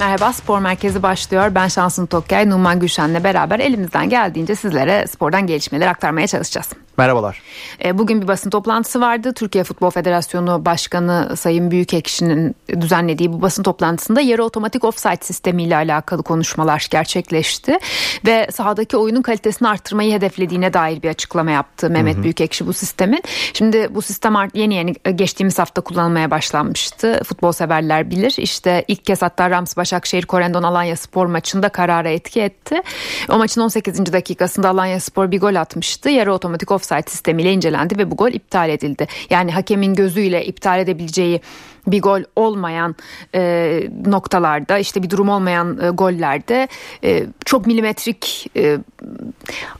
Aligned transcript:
Merhaba 0.00 0.32
Spor 0.32 0.58
Merkezi 0.58 1.02
başlıyor. 1.02 1.54
Ben 1.54 1.68
Şansın 1.68 2.06
Tokyay, 2.06 2.50
Numan 2.50 2.80
Gülşen'le 2.80 3.24
beraber 3.24 3.58
elimizden 3.58 4.08
geldiğince 4.08 4.54
sizlere 4.54 5.06
spordan 5.06 5.46
gelişmeleri 5.46 5.90
aktarmaya 5.90 6.26
çalışacağız. 6.26 6.68
Merhabalar. 7.00 7.42
E, 7.84 7.98
bugün 7.98 8.22
bir 8.22 8.28
basın 8.28 8.50
toplantısı 8.50 9.00
vardı. 9.00 9.32
Türkiye 9.34 9.64
Futbol 9.64 9.90
Federasyonu 9.90 10.64
Başkanı 10.64 11.36
Sayın 11.36 11.70
Büyükekşi'nin 11.70 12.56
düzenlediği 12.80 13.32
bu 13.32 13.42
basın 13.42 13.62
toplantısında 13.62 14.20
yarı 14.20 14.44
otomatik 14.44 14.84
offside 14.84 15.18
sistemiyle 15.20 15.76
alakalı 15.76 16.22
konuşmalar 16.22 16.88
gerçekleşti. 16.90 17.78
Ve 18.26 18.48
sahadaki 18.52 18.96
oyunun 18.96 19.22
kalitesini 19.22 19.68
arttırmayı 19.68 20.12
hedeflediğine 20.12 20.72
dair 20.72 21.02
bir 21.02 21.08
açıklama 21.08 21.50
yaptı 21.50 21.90
Mehmet 21.90 22.14
hı 22.14 22.18
hı. 22.18 22.22
Büyükekşi 22.22 22.66
bu 22.66 22.72
sistemin. 22.72 23.22
Şimdi 23.52 23.94
bu 23.94 24.02
sistem 24.02 24.34
yeni 24.54 24.74
yeni 24.74 24.94
geçtiğimiz 25.14 25.58
hafta 25.58 25.80
kullanılmaya 25.80 26.30
başlanmıştı. 26.30 27.20
Futbol 27.24 27.52
severler 27.52 28.10
bilir. 28.10 28.34
İşte 28.38 28.84
ilk 28.88 29.04
kez 29.04 29.22
hatta 29.22 29.50
Rams 29.50 29.76
Başakşehir 29.76 30.26
Korendon 30.26 30.62
Alanya 30.62 30.96
Spor 30.96 31.26
maçında 31.26 31.68
karara 31.68 32.08
etki 32.08 32.40
etti. 32.40 32.82
O 33.28 33.38
maçın 33.38 33.60
18. 33.60 34.12
dakikasında 34.12 34.68
Alanya 34.68 35.00
Spor 35.00 35.30
bir 35.30 35.40
gol 35.40 35.54
atmıştı. 35.54 36.10
Yarı 36.10 36.32
otomatik 36.34 36.70
offside 36.70 36.89
offside 36.90 37.10
sistemiyle 37.10 37.52
incelendi 37.52 37.98
ve 37.98 38.10
bu 38.10 38.16
gol 38.16 38.32
iptal 38.32 38.68
edildi. 38.68 39.06
Yani 39.30 39.52
hakemin 39.52 39.94
gözüyle 39.94 40.44
iptal 40.46 40.80
edebileceği 40.80 41.40
bir 41.86 42.02
gol 42.02 42.22
olmayan 42.36 42.96
e, 43.34 43.82
noktalarda 44.06 44.78
işte 44.78 45.02
bir 45.02 45.10
durum 45.10 45.28
olmayan 45.28 45.78
e, 45.82 45.90
gollerde 45.90 46.68
e, 47.04 47.26
çok 47.44 47.66
milimetrik 47.66 48.50
e, 48.56 48.78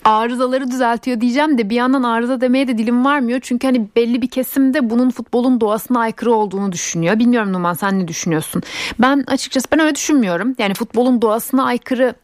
arızaları 0.05 0.71
düzeltiyor 0.71 1.21
diyeceğim 1.21 1.59
de 1.59 1.71
bir 1.71 1.77
yandan 1.77 2.03
arıza 2.03 2.41
demeye 2.41 2.69
de 2.69 2.79
dilim 2.79 3.05
varmıyor. 3.05 3.41
Çünkü 3.43 3.67
hani 3.67 3.89
belli 3.97 4.23
bir 4.23 4.29
kesimde 4.29 4.91
bunun 4.91 5.11
futbolun 5.11 5.61
doğasına 5.61 6.01
aykırı 6.01 6.33
olduğunu 6.33 6.73
düşünüyor. 6.73 7.19
Bilmiyorum 7.19 7.53
Numan 7.53 7.75
sen 7.75 7.99
ne 7.99 8.09
düşünüyorsun? 8.09 8.63
Ben 8.99 9.25
açıkçası 9.27 9.67
ben 9.73 9.81
öyle 9.81 9.95
düşünmüyorum. 9.95 10.55
Yani 10.59 10.75
futbolun 10.75 11.23
doğasına 11.23 11.65
aykırı 11.65 12.15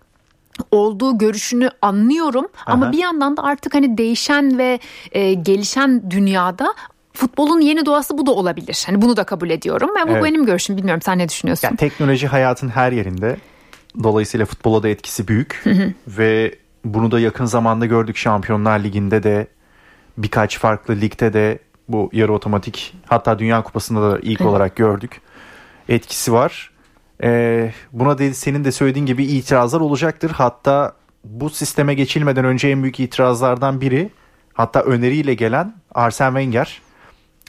olduğu 0.70 1.18
görüşünü 1.18 1.70
anlıyorum 1.82 2.46
Aha. 2.56 2.72
ama 2.72 2.92
bir 2.92 2.98
yandan 2.98 3.36
da 3.36 3.42
artık 3.42 3.74
hani 3.74 3.98
değişen 3.98 4.58
ve 4.58 4.78
e, 5.12 5.34
gelişen 5.34 6.10
dünyada 6.10 6.74
futbolun 7.12 7.60
yeni 7.60 7.86
doğası 7.86 8.18
bu 8.18 8.26
da 8.26 8.30
olabilir. 8.30 8.84
Hani 8.86 9.02
bunu 9.02 9.16
da 9.16 9.24
kabul 9.24 9.50
ediyorum 9.50 9.90
ve 9.90 10.08
bu 10.08 10.12
evet. 10.12 10.24
benim 10.24 10.46
görüşüm. 10.46 10.76
Bilmiyorum 10.76 11.02
sen 11.02 11.18
ne 11.18 11.28
düşünüyorsun? 11.28 11.68
Yani 11.68 11.76
teknoloji 11.76 12.26
hayatın 12.26 12.68
her 12.68 12.92
yerinde. 12.92 13.36
Dolayısıyla 14.02 14.46
futbola 14.46 14.82
da 14.82 14.88
etkisi 14.88 15.28
büyük 15.28 15.64
ve 16.08 16.54
bunu 16.84 17.10
da 17.10 17.20
yakın 17.20 17.44
zamanda 17.44 17.86
gördük 17.86 18.16
Şampiyonlar 18.16 18.78
Ligi'nde 18.78 19.22
de 19.22 19.46
birkaç 20.18 20.58
farklı 20.58 21.00
ligde 21.00 21.32
de 21.32 21.58
bu 21.88 22.10
yarı 22.12 22.32
otomatik 22.32 22.94
hatta 23.06 23.38
Dünya 23.38 23.62
Kupası'nda 23.62 24.12
da 24.12 24.18
ilk 24.22 24.41
olarak 24.41 24.76
gördük. 24.76 25.20
Etkisi 25.88 26.32
var. 26.32 26.70
Ee, 27.22 27.72
buna 27.92 28.19
de, 28.19 28.34
senin 28.34 28.64
de 28.64 28.72
söylediğin 28.72 29.06
gibi 29.06 29.25
itirazlar 29.25 29.81
olacaktır. 29.81 30.31
Hatta 30.31 30.92
bu 31.25 31.50
sisteme 31.50 31.95
geçilmeden 31.95 32.45
önce 32.45 32.69
en 32.69 32.83
büyük 32.83 33.00
itirazlardan 33.00 33.81
biri 33.81 34.11
hatta 34.53 34.81
öneriyle 34.81 35.34
gelen 35.34 35.75
Arsene 35.94 36.28
Wenger. 36.28 36.83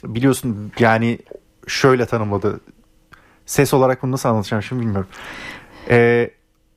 Biliyorsun 0.04 0.72
yani 0.78 1.18
şöyle 1.66 2.06
tanımladı. 2.06 2.60
Ses 3.46 3.74
olarak 3.74 4.02
bunu 4.02 4.12
nasıl 4.12 4.28
anlatacağım 4.28 4.62
şimdi 4.62 4.82
bilmiyorum. 4.82 5.08
Ee, 5.90 6.30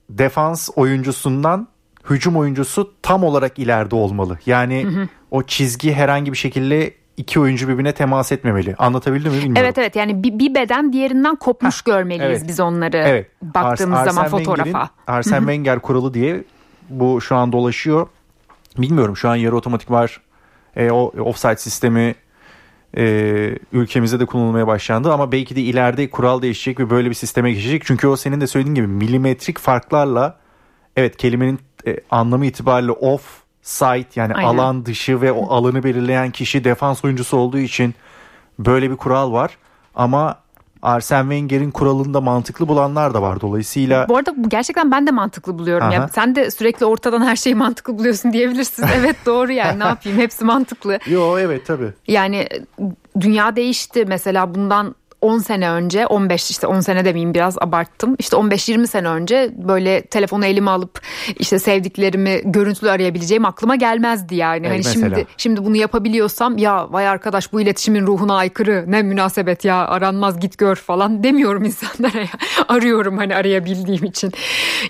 defans 0.10 0.70
oyuncusundan 0.76 1.68
hücum 2.10 2.38
oyuncusu 2.38 2.94
tam 3.02 3.24
olarak 3.24 3.60
ileride 3.60 3.96
olmalı. 3.96 4.40
Yani 4.46 4.84
hı 4.84 4.88
hı. 4.88 5.08
o 5.32 5.44
çizgi 5.44 5.94
herhangi 5.94 6.32
bir 6.32 6.38
şekilde 6.38 6.94
iki 7.22 7.40
oyuncu 7.40 7.68
birbirine 7.68 7.94
temas 7.94 8.32
etmemeli. 8.32 8.76
Anlatabildim 8.78 9.32
mi 9.32 9.38
bilmiyorum. 9.38 9.64
Evet 9.66 9.78
evet 9.78 9.96
yani 9.96 10.24
bir, 10.24 10.40
bir 10.40 10.56
beden 10.56 10.94
diğerinden 10.94 11.36
kopmuş 11.36 11.80
Heh, 11.80 11.86
görmeliyiz 11.86 12.40
evet. 12.40 12.48
biz 12.48 12.60
onları 12.60 12.98
evet. 12.98 13.28
baktığımız 13.42 14.00
Ars- 14.00 14.06
zaman 14.06 14.28
fotoğrafa. 14.28 14.90
Arsene 15.08 15.40
Wenger 15.40 15.80
kuralı 15.80 16.14
diye 16.14 16.44
bu 16.90 17.22
şu 17.22 17.36
an 17.36 17.52
dolaşıyor. 17.52 18.08
Bilmiyorum 18.78 19.18
şu 19.18 19.30
an 19.30 19.36
yarı 19.36 19.56
otomatik 19.56 19.92
var. 19.92 20.22
E, 20.76 20.92
o 20.92 21.12
offside 21.20 21.58
sistemi 21.58 22.16
e, 22.98 23.04
ülkemizde 23.74 24.20
de 24.20 24.26
kullanılmaya 24.26 24.68
başlandı 24.68 25.14
ama 25.14 25.32
belki 25.32 25.56
de 25.56 25.62
ileride 25.62 26.10
kural 26.10 26.42
değişecek 26.42 26.80
ve 26.80 26.90
böyle 26.90 27.10
bir 27.10 27.16
sisteme 27.16 27.52
geçecek. 27.52 27.86
Çünkü 27.86 28.08
o 28.08 28.16
senin 28.16 28.42
de 28.42 28.48
söylediğin 28.48 28.76
gibi 28.76 28.88
milimetrik 28.88 29.60
farklarla 29.60 30.40
evet 30.96 31.18
kelimenin 31.18 31.60
e, 31.88 31.98
anlamı 32.12 32.46
itibariyle 32.46 32.92
off 32.92 33.41
site 33.62 34.08
yani 34.16 34.34
Aynen. 34.34 34.48
alan 34.48 34.86
dışı 34.86 35.22
ve 35.22 35.32
o 35.32 35.54
alanı 35.54 35.84
belirleyen 35.84 36.32
kişi 36.32 36.64
defans 36.64 37.06
oyuncusu 37.06 37.38
olduğu 37.38 37.60
için 37.60 37.96
böyle 38.60 38.92
bir 38.92 38.96
kural 38.96 39.34
var. 39.34 39.58
Ama 39.96 40.38
Arsene 40.82 41.22
Wenger'in 41.22 41.72
kuralında 41.72 42.22
mantıklı 42.22 42.68
bulanlar 42.68 43.14
da 43.14 43.22
var 43.22 43.42
dolayısıyla. 43.42 44.10
Bu 44.10 44.18
arada 44.18 44.34
gerçekten 44.48 44.92
ben 44.92 45.08
de 45.08 45.12
mantıklı 45.12 45.60
buluyorum. 45.60 45.92
Ya 45.92 46.08
sen 46.08 46.36
de 46.36 46.52
sürekli 46.52 46.86
ortadan 46.86 47.22
her 47.22 47.36
şeyi 47.36 47.56
mantıklı 47.56 47.98
buluyorsun 47.98 48.34
diyebilirsin. 48.34 48.86
Evet 48.96 49.16
doğru 49.26 49.52
yani 49.52 49.80
ne 49.80 49.84
yapayım 49.84 50.18
hepsi 50.18 50.46
mantıklı. 50.46 51.00
Yo 51.08 51.38
evet 51.40 51.66
tabii. 51.66 51.94
Yani 52.08 52.48
dünya 53.20 53.56
değişti 53.56 54.06
mesela 54.08 54.56
bundan 54.56 54.96
10 55.22 55.38
sene 55.38 55.72
önce 55.72 56.08
15 56.08 56.52
işte 56.52 56.68
10 56.68 56.80
sene 56.80 57.06
demeyeyim 57.06 57.34
biraz 57.34 57.58
abarttım. 57.62 58.16
İşte 58.20 58.38
15-20 58.38 58.88
sene 58.88 59.08
önce 59.08 59.52
böyle 59.56 60.02
telefonu 60.02 60.46
elime 60.46 60.72
alıp 60.72 61.02
işte 61.40 61.60
sevdiklerimi 61.60 62.42
görüntülü 62.46 62.90
arayabileceğim 62.90 63.46
aklıma 63.46 63.76
gelmezdi 63.76 64.36
yani. 64.36 64.68
Evet, 64.68 64.86
hani 64.86 64.94
şimdi 64.94 65.28
şimdi 65.38 65.66
bunu 65.66 65.78
yapabiliyorsam 65.78 66.58
ya 66.58 66.94
vay 66.94 67.08
arkadaş 67.08 67.54
bu 67.54 67.62
iletişimin 67.62 68.08
ruhuna 68.08 68.36
aykırı 68.36 68.86
ne 68.88 69.02
münasebet 69.02 69.66
ya 69.66 69.88
aranmaz 69.88 70.40
git 70.40 70.58
gör 70.58 70.76
falan 70.76 71.24
demiyorum 71.24 71.64
insanlara 71.66 72.20
ya. 72.20 72.28
Arıyorum 72.68 73.18
hani 73.18 73.36
arayabildiğim 73.36 74.04
için. 74.04 74.32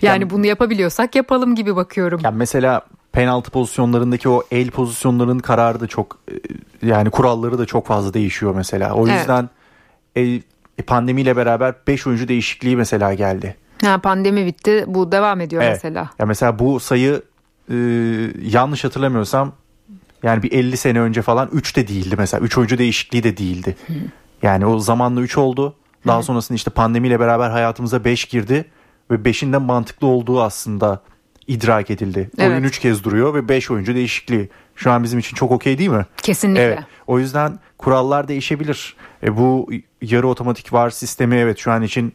Yani, 0.01 0.13
yani 0.13 0.29
bunu 0.29 0.45
yapabiliyorsak 0.45 1.15
yapalım 1.15 1.55
gibi 1.55 1.75
bakıyorum. 1.75 2.21
Yani 2.23 2.37
mesela 2.37 2.81
penaltı 3.11 3.51
pozisyonlarındaki 3.51 4.29
o 4.29 4.43
el 4.51 4.71
pozisyonlarının 4.71 5.39
kararı 5.39 5.79
da 5.79 5.87
çok 5.87 6.17
e, 6.31 6.33
yani 6.87 7.09
kuralları 7.09 7.57
da 7.57 7.65
çok 7.65 7.87
fazla 7.87 8.13
değişiyor 8.13 8.55
mesela. 8.55 8.93
O 8.93 9.07
yüzden 9.07 9.41
evet 9.41 9.60
e, 10.15 10.21
e, 10.77 10.81
pandemiyle 10.87 11.35
beraber 11.35 11.75
5 11.87 12.07
oyuncu 12.07 12.27
değişikliği 12.27 12.75
mesela 12.75 13.13
geldi. 13.13 13.55
Ha, 13.83 13.97
pandemi 13.97 14.45
bitti 14.45 14.83
bu 14.87 15.11
devam 15.11 15.41
ediyor 15.41 15.61
evet. 15.61 15.73
mesela. 15.73 16.09
Ya 16.19 16.25
mesela 16.25 16.59
bu 16.59 16.79
sayı 16.79 17.21
e, 17.69 17.75
yanlış 18.41 18.83
hatırlamıyorsam 18.83 19.53
yani 20.23 20.43
bir 20.43 20.51
50 20.51 20.77
sene 20.77 21.01
önce 21.01 21.21
falan 21.21 21.49
3 21.53 21.75
de 21.75 21.87
değildi 21.87 22.15
mesela. 22.17 22.45
3 22.45 22.57
oyuncu 22.57 22.77
değişikliği 22.77 23.23
de 23.23 23.37
değildi. 23.37 23.75
Hı. 23.87 23.93
Yani 24.41 24.65
o 24.65 24.79
zamanla 24.79 25.21
3 25.21 25.37
oldu. 25.37 25.75
Daha 26.07 26.19
Hı. 26.19 26.23
sonrasında 26.23 26.55
işte 26.55 26.71
pandemiyle 26.71 27.19
beraber 27.19 27.49
hayatımıza 27.49 28.05
5 28.05 28.25
girdi 28.25 28.65
ve 29.11 29.15
5'in 29.15 29.61
mantıklı 29.61 30.07
olduğu 30.07 30.41
aslında 30.41 31.01
idrak 31.47 31.89
edildi. 31.89 32.29
Evet. 32.37 32.51
Oyun 32.51 32.63
3 32.63 32.79
kez 32.79 33.03
duruyor 33.03 33.33
ve 33.33 33.49
5 33.49 33.71
oyuncu 33.71 33.95
değişikliği. 33.95 34.49
Şu 34.81 34.91
an 34.91 35.03
bizim 35.03 35.19
için 35.19 35.35
çok 35.35 35.51
okey 35.51 35.77
değil 35.77 35.89
mi? 35.89 36.05
Kesinlikle. 36.17 36.63
Evet. 36.63 36.79
O 37.07 37.19
yüzden 37.19 37.59
kurallar 37.77 38.27
değişebilir. 38.27 38.95
E, 39.23 39.37
bu 39.37 39.69
yarı 40.01 40.27
otomatik 40.27 40.73
var 40.73 40.89
sistemi 40.89 41.35
evet 41.35 41.57
şu 41.57 41.71
an 41.71 41.81
için 41.81 42.13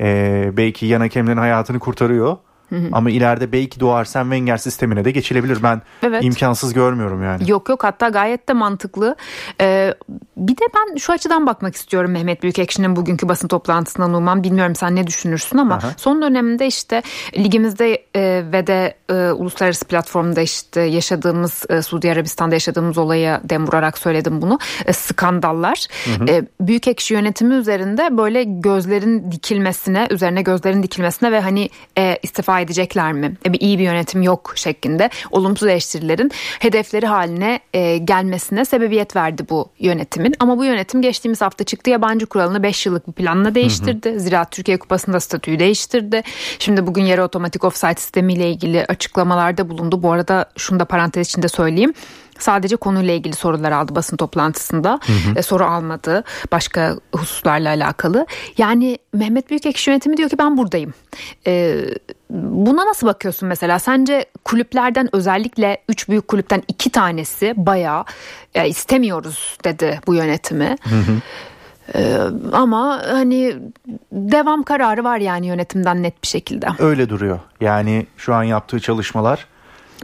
e, 0.00 0.50
belki 0.56 0.86
yan 0.86 1.00
hakemlerin 1.00 1.36
hayatını 1.36 1.78
kurtarıyor. 1.78 2.36
Hı 2.68 2.76
hı. 2.76 2.88
Ama 2.92 3.10
ileride 3.10 3.52
belki 3.52 3.80
de 3.80 3.84
o 3.84 3.90
Arsene 3.90 4.22
Wenger 4.22 4.56
sistemine 4.56 5.04
de 5.04 5.10
geçilebilir. 5.10 5.62
Ben 5.62 5.82
evet. 6.02 6.24
imkansız 6.24 6.72
görmüyorum 6.72 7.22
yani. 7.22 7.50
Yok 7.50 7.68
yok 7.68 7.84
hatta 7.84 8.08
gayet 8.08 8.48
de 8.48 8.52
mantıklı. 8.52 9.16
Ee, 9.60 9.94
bir 10.36 10.56
de 10.56 10.64
ben 10.74 10.96
şu 10.96 11.12
açıdan 11.12 11.46
bakmak 11.46 11.74
istiyorum 11.74 12.10
Mehmet 12.10 12.42
Büyükekşi'nin 12.42 12.96
bugünkü 12.96 13.28
basın 13.28 13.48
toplantısından 13.48 14.12
Numan. 14.12 14.42
Bilmiyorum 14.42 14.74
sen 14.74 14.96
ne 14.96 15.06
düşünürsün 15.06 15.58
ama 15.58 15.74
Aha. 15.74 15.92
son 15.96 16.22
dönemde 16.22 16.66
işte 16.66 17.02
ligimizde 17.38 18.02
e, 18.16 18.44
ve 18.52 18.66
de 18.66 18.94
e, 19.10 19.14
uluslararası 19.14 19.84
platformda 19.84 20.40
işte 20.40 20.80
yaşadığımız 20.80 21.64
e, 21.68 21.82
Suudi 21.82 22.12
Arabistan'da 22.12 22.54
yaşadığımız 22.54 22.98
olaya 22.98 23.40
dem 23.44 23.66
vurarak 23.66 23.98
söyledim 23.98 24.42
bunu. 24.42 24.58
E, 24.86 24.92
skandallar. 24.92 25.86
Hı 26.04 26.24
hı. 26.24 26.30
E, 26.30 26.44
Büyükekşi 26.60 27.14
yönetimi 27.14 27.54
üzerinde 27.54 28.16
böyle 28.18 28.44
gözlerin 28.44 29.32
dikilmesine, 29.32 30.06
üzerine 30.10 30.42
gözlerin 30.42 30.82
dikilmesine 30.82 31.32
ve 31.32 31.40
hani 31.40 31.70
e, 31.98 32.18
istifa 32.22 32.57
edecekler 32.60 33.12
mi? 33.12 33.34
E, 33.46 33.52
bir 33.52 33.60
iyi 33.60 33.78
bir 33.78 33.84
yönetim 33.84 34.22
yok 34.22 34.52
şeklinde 34.56 35.10
olumsuz 35.30 35.68
eleştirilerin 35.68 36.30
hedefleri 36.58 37.06
haline 37.06 37.60
e, 37.74 37.98
gelmesine 37.98 38.64
sebebiyet 38.64 39.16
verdi 39.16 39.46
bu 39.50 39.68
yönetimin. 39.78 40.34
Ama 40.40 40.58
bu 40.58 40.64
yönetim 40.64 41.02
geçtiğimiz 41.02 41.40
hafta 41.40 41.64
çıktı 41.64 41.90
yabancı 41.90 42.26
kuralını 42.26 42.62
5 42.62 42.86
yıllık 42.86 43.08
bir 43.08 43.12
planla 43.12 43.54
değiştirdi. 43.54 44.10
Hı 44.10 44.14
hı. 44.14 44.20
Zira 44.20 44.44
Türkiye 44.44 44.78
Kupası'nda 44.78 45.20
statüyü 45.20 45.58
değiştirdi. 45.58 46.22
Şimdi 46.58 46.86
bugün 46.86 47.02
yarı 47.02 47.24
otomatik 47.24 47.64
offside 47.64 47.94
sistemiyle 47.94 48.50
ilgili 48.50 48.84
açıklamalarda 48.84 49.68
bulundu. 49.68 50.02
Bu 50.02 50.12
arada 50.12 50.50
şunu 50.56 50.80
da 50.80 50.84
parantez 50.84 51.28
içinde 51.28 51.48
söyleyeyim 51.48 51.94
sadece 52.38 52.76
konuyla 52.76 53.14
ilgili 53.14 53.34
sorular 53.34 53.72
aldı 53.72 53.94
basın 53.94 54.16
toplantısında. 54.16 55.00
Hı 55.06 55.12
hı. 55.12 55.38
E, 55.38 55.42
soru 55.42 55.64
almadı 55.64 56.24
başka 56.52 56.96
hususlarla 57.14 57.68
alakalı. 57.68 58.26
Yani 58.58 58.98
Mehmet 59.12 59.50
Büyükekşi 59.50 59.90
yönetimi 59.90 60.16
diyor 60.16 60.30
ki 60.30 60.38
ben 60.38 60.56
buradayım. 60.56 60.94
E, 61.46 61.76
buna 62.30 62.86
nasıl 62.86 63.06
bakıyorsun 63.06 63.48
mesela? 63.48 63.78
Sence 63.78 64.24
kulüplerden 64.44 65.08
özellikle 65.12 65.78
üç 65.88 66.08
büyük 66.08 66.28
kulüpten 66.28 66.62
iki 66.68 66.90
tanesi 66.90 67.54
bayağı 67.56 68.04
e, 68.54 68.68
istemiyoruz 68.68 69.58
dedi 69.64 70.00
bu 70.06 70.14
yönetimi. 70.14 70.76
Hı 70.82 70.94
hı. 70.94 71.20
Ee, 71.94 72.18
ama 72.52 73.02
hani 73.10 73.56
devam 74.12 74.62
kararı 74.62 75.04
var 75.04 75.18
yani 75.18 75.46
yönetimden 75.46 76.02
net 76.02 76.22
bir 76.22 76.28
şekilde. 76.28 76.66
Öyle 76.78 77.08
duruyor. 77.08 77.40
Yani 77.60 78.06
şu 78.16 78.34
an 78.34 78.42
yaptığı 78.42 78.80
çalışmalar 78.80 79.46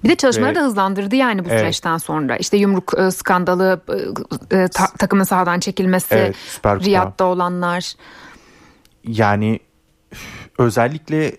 bir 0.05 0.08
de 0.08 0.17
çalışmaları 0.17 0.55
Ve, 0.55 0.61
da 0.61 0.62
hızlandırdı 0.64 1.17
yani 1.17 1.44
bu 1.44 1.49
evet. 1.49 1.61
süreçten 1.61 1.99
sonra. 1.99 2.37
İşte 2.37 2.56
yumruk 2.56 2.99
e, 2.99 3.11
skandalı, 3.11 3.81
e, 4.50 4.58
e, 4.58 4.69
ta, 4.69 4.87
takımın 4.99 5.25
sahadan 5.25 5.61
çekilmesi, 5.61 6.14
evet, 6.14 6.37
Riyad'da 6.64 7.25
olanlar. 7.25 7.93
Yani 9.05 9.61
özellikle 10.58 11.37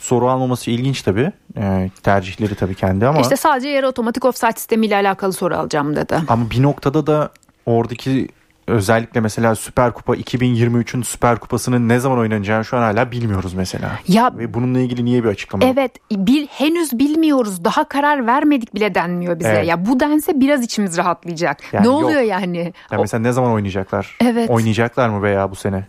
soru 0.00 0.28
almaması 0.28 0.70
ilginç 0.70 1.02
tabii. 1.02 1.32
E, 1.56 1.90
tercihleri 2.02 2.54
tabii 2.54 2.74
kendi 2.74 3.06
ama. 3.06 3.20
İşte 3.20 3.36
sadece 3.36 3.68
yarı 3.68 3.88
otomatik 3.88 4.24
offside 4.24 4.52
sistemiyle 4.52 4.96
alakalı 4.96 5.32
soru 5.32 5.56
alacağım 5.56 5.96
dedi. 5.96 6.20
Ama 6.28 6.50
bir 6.50 6.62
noktada 6.62 7.06
da 7.06 7.30
oradaki 7.66 8.28
özellikle 8.66 9.20
mesela 9.20 9.54
Süper 9.54 9.92
Kupa 9.92 10.16
2023'ün 10.16 11.02
Süper 11.02 11.38
Kupası'nın 11.38 11.88
ne 11.88 11.98
zaman 11.98 12.18
oynanacağını 12.18 12.64
şu 12.64 12.76
an 12.76 12.82
hala 12.82 13.10
bilmiyoruz 13.10 13.54
mesela. 13.54 13.98
Ya 14.08 14.32
ve 14.38 14.54
bununla 14.54 14.78
ilgili 14.78 15.04
niye 15.04 15.24
bir 15.24 15.28
açıklama? 15.28 15.64
Evet, 15.64 15.92
bil, 16.12 16.46
henüz 16.50 16.98
bilmiyoruz. 16.98 17.64
Daha 17.64 17.88
karar 17.88 18.26
vermedik 18.26 18.74
bile 18.74 18.94
denmiyor 18.94 19.38
bize. 19.38 19.48
Evet. 19.48 19.66
Ya 19.66 19.86
bu 19.86 20.00
dense 20.00 20.40
biraz 20.40 20.64
içimiz 20.64 20.98
rahatlayacak. 20.98 21.62
Yani 21.72 21.84
ne 21.84 21.88
oluyor 21.88 22.20
yok. 22.20 22.30
yani? 22.30 22.72
Ya 22.90 22.98
mesela 22.98 23.20
ne 23.20 23.32
zaman 23.32 23.52
oynayacaklar? 23.52 24.16
Evet. 24.20 24.50
Oynayacaklar 24.50 25.08
mı 25.08 25.22
veya 25.22 25.50
bu 25.50 25.54
sene? 25.54 25.86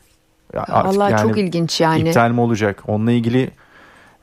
Ya 0.53 0.65
Vallahi 0.69 1.11
yani 1.11 1.21
çok 1.21 1.37
ilginç 1.37 1.81
yani. 1.81 2.09
İptal 2.09 2.31
mi 2.31 2.41
olacak? 2.41 2.83
Onunla 2.87 3.11
ilgili 3.11 3.51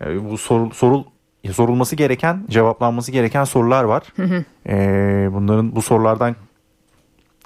e, 0.01 0.31
bu 0.31 0.39
soru, 0.39 0.71
sorul 0.75 1.05
sorulması 1.51 1.97
gereken, 1.97 2.45
cevaplanması 2.51 3.13
gereken 3.13 3.45
sorular 3.45 3.85
var. 3.85 4.03
Hı 4.17 4.23
hı. 4.23 4.45
Ee, 4.69 5.29
bunların 5.33 5.77
bu 5.77 5.83
sorulardan 5.83 6.37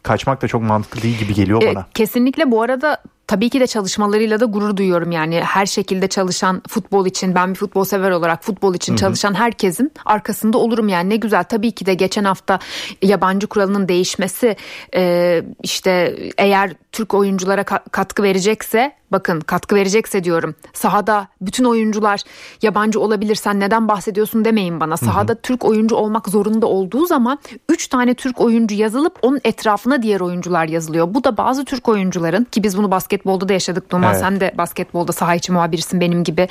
kaçmak 0.07 0.43
da 0.43 0.49
çok 0.49 0.63
mantıklı 0.63 1.03
değil 1.03 1.19
gibi 1.19 1.35
geliyor 1.35 1.61
bana. 1.61 1.81
E, 1.81 1.85
kesinlikle 1.95 2.51
bu 2.51 2.63
arada 2.63 3.03
tabii 3.27 3.51
ki 3.51 3.61
de 3.61 3.67
çalışmalarıyla 3.67 4.41
da 4.41 4.45
gurur 4.45 4.77
duyuyorum 4.77 5.13
yani 5.13 5.41
her 5.41 5.67
şekilde 5.67 6.09
çalışan 6.09 6.63
futbol 6.69 7.07
için 7.07 7.35
ben 7.35 7.51
bir 7.51 7.55
futbol 7.55 7.85
sever 7.85 8.11
olarak 8.11 8.45
futbol 8.45 8.75
için 8.75 8.93
Hı-hı. 8.93 9.01
çalışan 9.01 9.35
herkesin 9.35 9.93
arkasında 10.05 10.59
olurum 10.59 10.89
yani 10.89 11.11
ne 11.11 11.17
güzel 11.17 11.45
tabii 11.45 11.73
ki 11.73 11.87
de 11.87 11.95
geçen 11.95 12.25
hafta 12.25 12.59
yabancı 13.03 13.47
kuralının 13.47 13.89
değişmesi 13.89 14.57
e, 14.95 15.43
işte 15.63 16.17
eğer 16.39 16.73
Türk 16.93 17.15
oyunculara 17.15 17.65
katkı 17.65 18.23
verecekse 18.23 18.93
bakın 19.13 19.41
katkı 19.41 19.75
verecekse 19.75 20.25
diyorum 20.25 20.55
sahada 20.73 21.29
bütün 21.41 21.65
oyuncular 21.65 22.21
yabancı 22.63 23.01
olabilirsen 23.01 23.61
neden 23.61 23.89
bahsediyorsun 23.89 24.45
demeyin 24.45 24.81
bana 24.81 24.97
sahada 24.97 25.33
hı 25.33 25.37
hı. 25.37 25.41
Türk 25.43 25.65
oyuncu 25.65 25.97
olmak 25.97 26.29
zorunda 26.29 26.67
olduğu 26.67 27.07
zaman 27.07 27.39
3 27.69 27.89
tane 27.89 28.15
Türk 28.15 28.41
oyuncu 28.41 28.75
yazılıp 28.75 29.19
onun 29.23 29.41
etrafına 29.45 30.03
diğer 30.03 30.21
oyuncular 30.21 30.69
yazılıyor 30.69 31.15
bu 31.15 31.25
da 31.25 31.37
bazı 31.37 31.65
Türk 31.65 31.89
oyuncuların 31.89 32.45
ki 32.45 32.63
biz 32.63 32.79
bunu 32.79 32.91
basketbolda 32.91 33.49
da 33.49 33.53
yaşadık 33.53 33.93
Numan 33.93 34.11
evet. 34.11 34.21
sen 34.21 34.41
de 34.41 34.55
basketbolda 34.59 35.13
saha 35.13 35.35
içi 35.35 35.53
muhabirsin 35.53 36.01
benim 36.01 36.25
gibi 36.25 36.49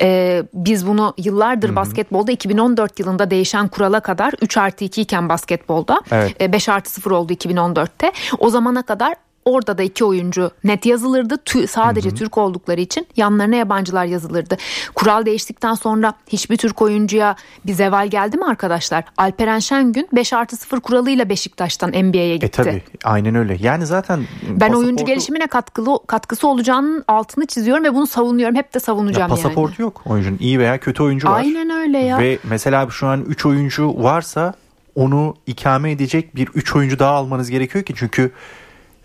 ee, 0.00 0.42
biz 0.54 0.86
bunu 0.86 1.14
yıllardır 1.18 1.68
hı 1.68 1.72
hı. 1.72 1.76
basketbolda 1.76 2.32
2014 2.32 3.00
yılında 3.00 3.30
değişen 3.30 3.68
kurala 3.68 4.00
kadar 4.00 4.34
3 4.42 4.56
artı 4.56 4.84
2 4.84 5.02
iken 5.02 5.28
basketbolda 5.28 6.00
evet. 6.10 6.52
5 6.52 6.68
artı 6.68 6.90
0 6.90 7.10
oldu 7.10 7.32
2014'te 7.32 8.12
o 8.38 8.50
zamana 8.50 8.82
kadar 8.82 9.14
Orada 9.46 9.78
da 9.78 9.82
iki 9.82 10.04
oyuncu 10.04 10.50
net 10.64 10.86
yazılırdı. 10.86 11.36
Tü, 11.44 11.66
sadece 11.66 12.08
hı 12.08 12.12
hı. 12.12 12.16
Türk 12.16 12.38
oldukları 12.38 12.80
için 12.80 13.06
yanlarına 13.16 13.56
yabancılar 13.56 14.04
yazılırdı. 14.04 14.56
Kural 14.94 15.26
değiştikten 15.26 15.74
sonra 15.74 16.14
hiçbir 16.28 16.56
Türk 16.56 16.82
oyuncuya 16.82 17.36
bir 17.66 17.72
zeval 17.72 18.08
geldi 18.08 18.36
mi 18.36 18.44
arkadaşlar? 18.44 19.04
Alperen 19.16 19.58
Şengün 19.58 20.08
5 20.12 20.32
artı 20.32 20.56
0 20.56 20.80
kuralıyla 20.80 21.28
Beşiktaş'tan 21.28 21.90
NBA'ye 21.90 22.32
e, 22.32 22.36
gitti. 22.36 22.60
E 22.60 22.64
tabi 22.64 22.82
aynen 23.04 23.34
öyle. 23.34 23.56
Yani 23.60 23.86
zaten 23.86 24.24
ben 24.42 24.58
pasaportu... 24.58 24.78
oyuncu 24.78 25.04
gelişimine 25.04 25.46
katkılı 25.46 25.98
katkısı 26.06 26.48
olacağının 26.48 27.04
altını 27.08 27.46
çiziyorum 27.46 27.84
ve 27.84 27.94
bunu 27.94 28.06
savunuyorum. 28.06 28.56
Hep 28.56 28.74
de 28.74 28.80
savunacağım 28.80 29.30
ya 29.30 29.36
pasaportu 29.36 29.72
yani. 29.72 29.82
yok 29.82 30.02
oyuncunun. 30.06 30.38
iyi 30.40 30.58
veya 30.58 30.80
kötü 30.80 31.02
oyuncu 31.02 31.28
var. 31.28 31.38
Aynen 31.38 31.70
öyle 31.70 31.98
ya. 31.98 32.18
Ve 32.18 32.38
mesela 32.44 32.88
şu 32.90 33.06
an 33.06 33.24
3 33.24 33.46
oyuncu 33.46 34.02
varsa 34.02 34.54
onu 34.94 35.34
ikame 35.46 35.90
edecek 35.90 36.36
bir 36.36 36.48
3 36.54 36.76
oyuncu 36.76 36.98
daha 36.98 37.10
almanız 37.10 37.50
gerekiyor 37.50 37.84
ki 37.84 37.94
çünkü 37.96 38.32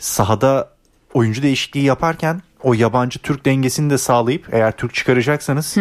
sahada 0.01 0.69
oyuncu 1.13 1.43
değişikliği 1.43 1.83
yaparken 1.83 2.41
o 2.63 2.73
yabancı 2.73 3.19
Türk 3.19 3.45
dengesini 3.45 3.89
de 3.89 3.97
sağlayıp 3.97 4.47
eğer 4.51 4.71
Türk 4.71 4.93
çıkaracaksanız 4.93 5.77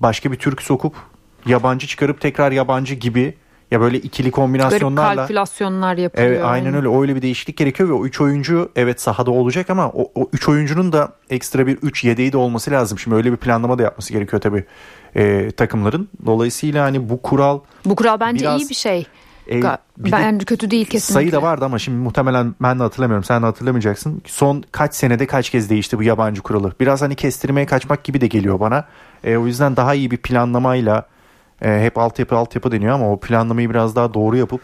başka 0.00 0.32
bir 0.32 0.36
Türk 0.36 0.62
sokup 0.62 0.94
yabancı 1.46 1.86
çıkarıp 1.86 2.20
tekrar 2.20 2.52
yabancı 2.52 2.94
gibi 2.94 3.34
ya 3.70 3.80
böyle 3.80 3.98
ikili 3.98 4.30
kombinasyonlarla 4.30 5.08
böyle 5.08 5.16
kalkülasyonlar 5.16 5.96
yapılıyor. 5.96 6.28
Evet 6.28 6.44
aynen 6.44 6.74
öyle 6.74 6.88
öyle 7.00 7.16
bir 7.16 7.22
değişiklik 7.22 7.56
gerekiyor 7.56 7.88
ve 7.88 7.92
o 7.92 8.04
3 8.04 8.20
oyuncu 8.20 8.70
evet 8.76 9.00
sahada 9.00 9.30
olacak 9.30 9.70
ama 9.70 9.88
o 9.88 10.28
3 10.32 10.48
oyuncunun 10.48 10.92
da 10.92 11.12
ekstra 11.30 11.66
bir 11.66 11.76
3 11.76 12.04
yedeği 12.04 12.32
de 12.32 12.36
olması 12.36 12.70
lazım. 12.70 12.98
Şimdi 12.98 13.16
öyle 13.16 13.32
bir 13.32 13.36
planlama 13.36 13.78
da 13.78 13.82
yapması 13.82 14.12
gerekiyor 14.12 14.42
tabii 14.42 14.64
e, 15.16 15.50
takımların. 15.50 16.08
Dolayısıyla 16.26 16.84
hani 16.84 17.08
bu 17.08 17.22
kural 17.22 17.60
Bu 17.84 17.96
kural 17.96 18.20
bence 18.20 18.56
iyi 18.56 18.68
bir 18.68 18.74
şey. 18.74 19.06
E, 19.50 19.62
ben 19.98 20.38
kötü 20.38 20.70
değil 20.70 20.86
kesinlikle. 20.86 21.14
Sayı 21.14 21.32
da 21.32 21.42
vardı 21.42 21.64
ama 21.64 21.78
şimdi 21.78 21.98
muhtemelen 21.98 22.54
ben 22.62 22.78
de 22.78 22.82
hatırlamıyorum. 22.82 23.24
Sen 23.24 23.42
de 23.42 23.46
hatırlamayacaksın. 23.46 24.22
Son 24.26 24.64
kaç 24.72 24.94
senede 24.94 25.26
kaç 25.26 25.50
kez 25.50 25.70
değişti 25.70 25.98
bu 25.98 26.02
yabancı 26.02 26.42
kuralı. 26.42 26.72
Biraz 26.80 27.02
hani 27.02 27.14
kestirmeye 27.14 27.66
kaçmak 27.66 28.04
gibi 28.04 28.20
de 28.20 28.26
geliyor 28.26 28.60
bana. 28.60 28.84
E, 29.24 29.36
o 29.36 29.46
yüzden 29.46 29.76
daha 29.76 29.94
iyi 29.94 30.10
bir 30.10 30.16
planlamayla 30.16 31.06
e, 31.62 31.82
hep 31.82 31.98
altyapı 31.98 32.36
altyapı 32.36 32.72
deniyor 32.72 32.94
ama 32.94 33.12
o 33.12 33.20
planlamayı 33.20 33.70
biraz 33.70 33.96
daha 33.96 34.14
doğru 34.14 34.36
yapıp 34.36 34.60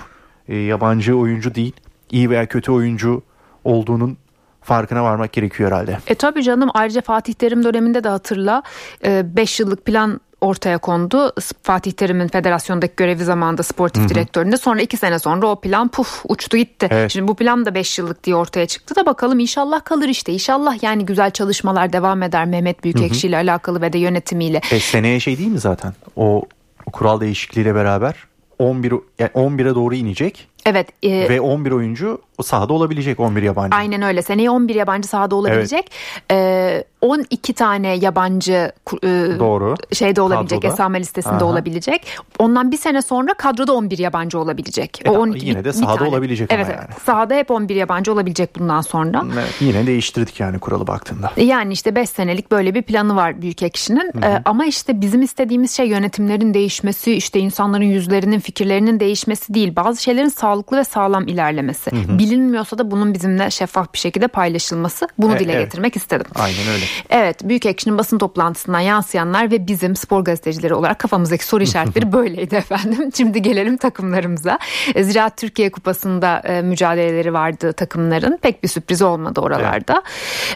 e, 0.48 0.56
yabancı 0.56 1.16
oyuncu 1.16 1.54
değil 1.54 1.72
iyi 2.10 2.31
veya 2.31 2.46
kötü 2.46 2.72
oyuncu 2.72 3.22
olduğunun 3.64 4.19
farkına 4.64 5.04
varmak 5.04 5.32
gerekiyor 5.32 5.70
herhalde. 5.70 5.98
E 6.06 6.14
tabii 6.14 6.42
canım 6.42 6.70
ayrıca 6.75 7.00
Fatih 7.00 7.34
Terim 7.34 7.64
döneminde 7.64 8.04
de 8.04 8.08
hatırla 8.08 8.62
5 9.04 9.60
e, 9.60 9.62
yıllık 9.62 9.84
plan 9.84 10.20
ortaya 10.44 10.79
kondu. 10.79 11.32
Fatih 11.62 11.93
Terim'in 11.93 12.29
federasyondaki 12.29 12.93
görevi 12.96 13.25
zamanında 13.25 13.62
sportif 13.62 14.02
Hı-hı. 14.02 14.08
direktöründe. 14.08 14.56
Sonra 14.56 14.81
iki 14.81 14.96
sene 14.96 15.19
sonra 15.19 15.46
o 15.46 15.61
plan 15.61 15.88
puf 15.88 16.23
uçtu 16.29 16.56
gitti. 16.56 16.88
Evet. 16.91 17.11
Şimdi 17.11 17.29
bu 17.29 17.35
plan 17.35 17.67
da 17.67 17.75
5 17.75 17.99
yıllık 17.99 18.25
diye 18.25 18.37
ortaya 18.37 18.67
çıktı 18.67 18.96
da 18.96 19.06
bakalım 19.06 19.38
inşallah 19.38 19.85
kalır 19.85 20.08
işte. 20.08 20.32
İnşallah 20.32 20.82
yani 20.82 21.06
güzel 21.06 21.31
çalışmalar 21.31 21.93
devam 21.93 22.23
eder 22.23 22.44
Mehmet 22.46 22.85
Büyükekşi 22.85 23.29
ile 23.29 23.37
alakalı 23.37 23.81
ve 23.82 23.93
de 23.93 23.99
yönetimiyle. 23.99 24.61
E, 24.70 24.81
seneye 24.81 25.20
şey 25.20 25.38
değil 25.38 25.50
mi 25.50 25.58
zaten? 25.58 25.93
O, 26.17 26.43
o 26.87 26.91
kural 26.91 27.20
değişikliğiyle 27.20 27.75
beraber 27.75 28.14
11 28.58 28.93
yani 29.19 29.31
11'e 29.31 29.75
doğru 29.75 29.94
inecek. 29.94 30.49
Evet. 30.67 30.88
E, 31.02 31.29
Ve 31.29 31.41
11 31.41 31.70
oyuncu 31.70 32.19
sahada 32.42 32.72
olabilecek 32.72 33.20
11 33.20 33.42
yabancı. 33.42 33.76
Aynen 33.76 34.02
öyle. 34.02 34.22
Seneye 34.22 34.50
11 34.50 34.75
yabancı 34.75 35.08
sahada 35.08 35.36
olabilecek. 35.36 35.90
Evet. 36.31 36.84
E, 36.84 36.84
12 37.04 37.52
tane 37.52 37.88
yabancı 37.88 38.72
e, 39.03 39.08
Doğru. 39.38 39.74
şeyde 39.93 40.20
olabilecek, 40.20 40.62
kadroda. 40.62 40.74
esame 40.74 41.00
listesinde 41.00 41.34
Aha. 41.34 41.44
olabilecek. 41.44 42.06
Ondan 42.38 42.72
bir 42.72 42.76
sene 42.76 43.03
sonra 43.03 43.34
kadroda 43.34 43.72
11 43.72 43.98
yabancı 43.98 44.38
olabilecek. 44.38 45.06
E, 45.06 45.10
o 45.10 45.19
12, 45.19 45.46
yine 45.46 45.64
de 45.64 45.72
sahada 45.72 46.05
olabilecek 46.05 46.53
evet, 46.53 46.67
ama 46.67 46.74
evet. 46.74 46.88
yani. 46.91 47.00
Sahada 47.05 47.34
hep 47.34 47.50
11 47.50 47.76
yabancı 47.76 48.12
olabilecek 48.12 48.58
bundan 48.58 48.81
sonra. 48.81 49.24
Evet, 49.34 49.55
yine 49.60 49.86
değiştirdik 49.86 50.41
yani 50.41 50.58
kuralı 50.58 50.86
baktığında. 50.86 51.31
Yani 51.36 51.72
işte 51.72 51.94
5 51.94 52.10
senelik 52.10 52.50
böyle 52.50 52.74
bir 52.74 52.82
planı 52.82 53.17
var 53.17 53.43
büyük 53.43 53.62
ekşinin. 53.62 54.12
Ee, 54.22 54.43
ama 54.44 54.67
işte 54.67 55.00
bizim 55.00 55.22
istediğimiz 55.22 55.70
şey 55.70 55.88
yönetimlerin 55.88 56.55
değişmesi, 56.55 57.12
işte 57.12 57.41
insanların 57.41 57.84
yüzlerinin, 57.84 58.41
fikirlerinin 58.41 59.00
değişmesi 59.00 59.55
değil. 59.55 59.76
Bazı 59.76 60.03
şeylerin 60.03 60.29
sağlıklı 60.29 60.76
ve 60.76 60.84
sağlam 60.84 61.29
ilerlemesi. 61.29 61.91
Hı 61.91 61.96
hı. 61.96 62.19
Bilinmiyorsa 62.24 62.78
da 62.78 62.90
bunun 62.90 63.14
bizimle 63.14 63.50
şeffaf 63.50 63.93
bir 63.93 63.98
şekilde 63.98 64.28
paylaşılması. 64.28 65.08
Bunu 65.19 65.36
e, 65.36 65.38
dile 65.38 65.52
evet. 65.52 65.64
getirmek 65.64 65.96
istedim. 65.96 66.26
Aynen 66.34 66.69
öyle. 66.74 66.84
Evet 67.10 67.48
Büyük 67.48 67.66
Ekşi'nin 67.66 67.98
basın 67.98 68.19
toplantısından 68.19 68.81
yansıyanlar 68.81 69.50
ve 69.50 69.66
bizim 69.66 69.96
spor 69.96 70.24
gazetecileri 70.24 70.74
olarak 70.74 70.98
kafamızdaki 70.98 71.44
soru 71.44 71.62
işaretleri 71.62 72.12
böyleydi 72.12 72.54
efendim. 72.54 73.10
Şimdi 73.16 73.43
gelelim 73.43 73.76
takımlarımıza. 73.76 74.58
E, 74.94 75.04
Ziraat 75.04 75.36
Türkiye 75.36 75.72
Kupası'nda 75.72 76.38
e, 76.38 76.62
mücadeleleri 76.62 77.32
vardı 77.32 77.72
takımların. 77.72 78.36
Pek 78.36 78.62
bir 78.62 78.69
sürpriz 78.69 79.02
olmadı 79.02 79.40
oralarda. 79.40 80.02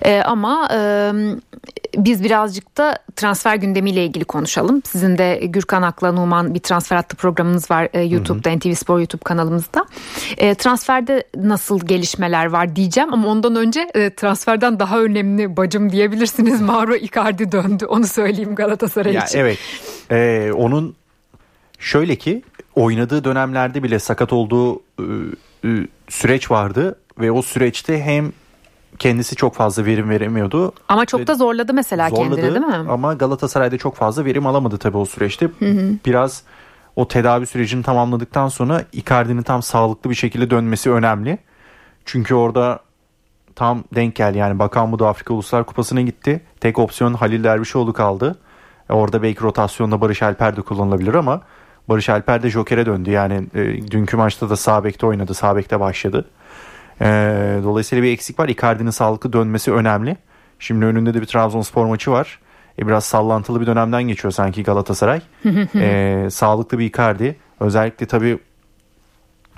Evet. 0.02 0.18
E, 0.18 0.22
ama 0.22 0.68
e, 0.75 1.12
biz 1.96 2.25
birazcık 2.25 2.78
da 2.78 2.98
transfer 3.16 3.56
gündemiyle 3.56 4.04
ilgili 4.04 4.25
konuşalım. 4.25 4.82
Sizin 4.84 5.18
de 5.18 5.40
Gürkan 5.42 5.82
Akla 5.82 6.12
Numan 6.12 6.54
bir 6.54 6.60
transfer 6.60 6.96
hattı 6.96 7.16
programınız 7.16 7.70
var 7.70 7.88
e, 7.92 8.02
YouTube'da, 8.02 8.50
NTV 8.50 8.72
Spor 8.75 8.98
YouTube 8.98 9.22
kanalımızda. 9.25 9.87
E, 10.37 10.54
transferde 10.54 11.25
nasıl 11.37 11.58
gelişmeler 11.87 12.47
var 12.47 12.77
diyeceğim 12.77 13.12
ama 13.12 13.29
ondan 13.29 13.57
önce 13.57 13.91
e, 13.95 14.15
transferden 14.15 14.81
daha 14.81 15.00
önemli 15.00 15.57
bacım 15.57 15.93
diyebilirsiniz. 15.93 16.61
Mauro 16.69 16.95
Icardi 16.95 17.53
döndü. 17.53 17.87
Onu 17.87 18.07
söyleyeyim 18.07 18.55
Galatasaray 18.55 19.15
ya, 19.15 19.25
için. 19.25 19.38
Evet. 19.38 19.59
Ee, 20.11 20.53
onun 20.53 20.97
şöyle 21.79 22.17
ki 22.17 22.43
oynadığı 22.75 23.25
dönemlerde 23.25 23.83
bile 23.83 23.99
sakat 23.99 24.33
olduğu 24.33 24.77
e, 24.77 25.05
e, 25.65 25.69
süreç 26.09 26.50
vardı 26.50 26.99
ve 27.19 27.33
o 27.33 27.43
süreçte 27.43 28.03
hem 28.03 28.33
kendisi 28.99 29.37
çok 29.37 29.55
fazla 29.55 29.85
verim 29.85 30.11
veremiyordu. 30.11 30.73
Ama 30.88 31.07
çok 31.07 31.27
da 31.27 31.35
zorladı 31.35 31.75
mesela 31.75 32.11
zorladı, 32.11 32.37
kendini 32.37 32.55
değil 32.55 32.67
mi? 32.67 32.91
Ama 32.91 33.15
Galatasaray'da 33.15 33.79
çok 33.79 33.97
fazla 33.97 34.25
verim 34.25 34.47
alamadı 34.47 34.79
tabii 34.79 34.97
o 34.97 35.05
süreçte. 35.05 35.49
Hı 35.59 35.71
hı. 35.71 35.95
Biraz 36.07 36.43
o 36.97 37.09
tedavi 37.09 37.47
sürecini 37.47 37.83
tamamladıktan 37.83 38.49
sonra 38.49 38.85
Icardi'nin 38.93 39.43
tam 39.43 39.62
sağlıklı 39.62 40.11
bir 40.11 40.15
şekilde 40.15 40.50
dönmesi 40.50 40.91
önemli. 40.91 41.38
Çünkü 42.09 42.35
orada 42.35 42.81
tam 43.55 43.85
denk 43.95 44.15
geldi. 44.15 44.38
Yani 44.38 44.59
Bakan 44.59 44.93
Budu 44.93 45.07
Afrika 45.07 45.35
Uluslar 45.35 45.67
Kupası'na 45.67 46.00
gitti. 46.00 46.41
Tek 46.61 46.79
opsiyon 46.79 47.15
Halil 47.15 47.45
Dervişoğlu 47.45 47.93
kaldı. 47.93 48.38
E, 48.91 48.93
orada 48.93 49.23
belki 49.23 49.43
rotasyonda 49.43 50.00
Barış 50.00 50.23
Alper 50.23 50.57
de 50.57 50.62
kullanılabilir 50.62 51.15
ama 51.15 51.41
Barış 51.88 52.09
Alper 52.09 52.43
de 52.43 52.50
Joker'e 52.50 52.87
döndü. 52.87 53.11
Yani 53.11 53.47
e, 53.55 53.91
dünkü 53.91 54.17
maçta 54.17 54.50
da 54.50 54.57
sağ 54.57 54.85
bekte 54.85 55.07
oynadı. 55.07 55.35
Sağ 55.35 55.57
bekte 55.57 55.81
başladı. 55.81 56.25
E, 57.00 57.07
dolayısıyla 57.65 58.05
bir 58.05 58.12
eksik 58.12 58.38
var. 58.38 58.49
Icardi'nin 58.49 58.91
sağlıklı 58.91 59.33
dönmesi 59.33 59.73
önemli. 59.73 60.17
Şimdi 60.59 60.85
önünde 60.85 61.15
de 61.15 61.21
bir 61.21 61.27
Trabzonspor 61.27 61.87
maçı 61.87 62.11
var. 62.11 62.38
E, 62.79 62.87
biraz 62.87 63.05
sallantılı 63.05 63.61
bir 63.61 63.67
dönemden 63.67 64.03
geçiyor 64.03 64.33
sanki 64.33 64.62
Galatasaray. 64.62 65.21
e, 65.75 66.29
sağlıklı 66.31 66.79
bir 66.79 66.85
Icardi. 66.85 67.37
Özellikle 67.61 68.07
tabii 68.07 68.38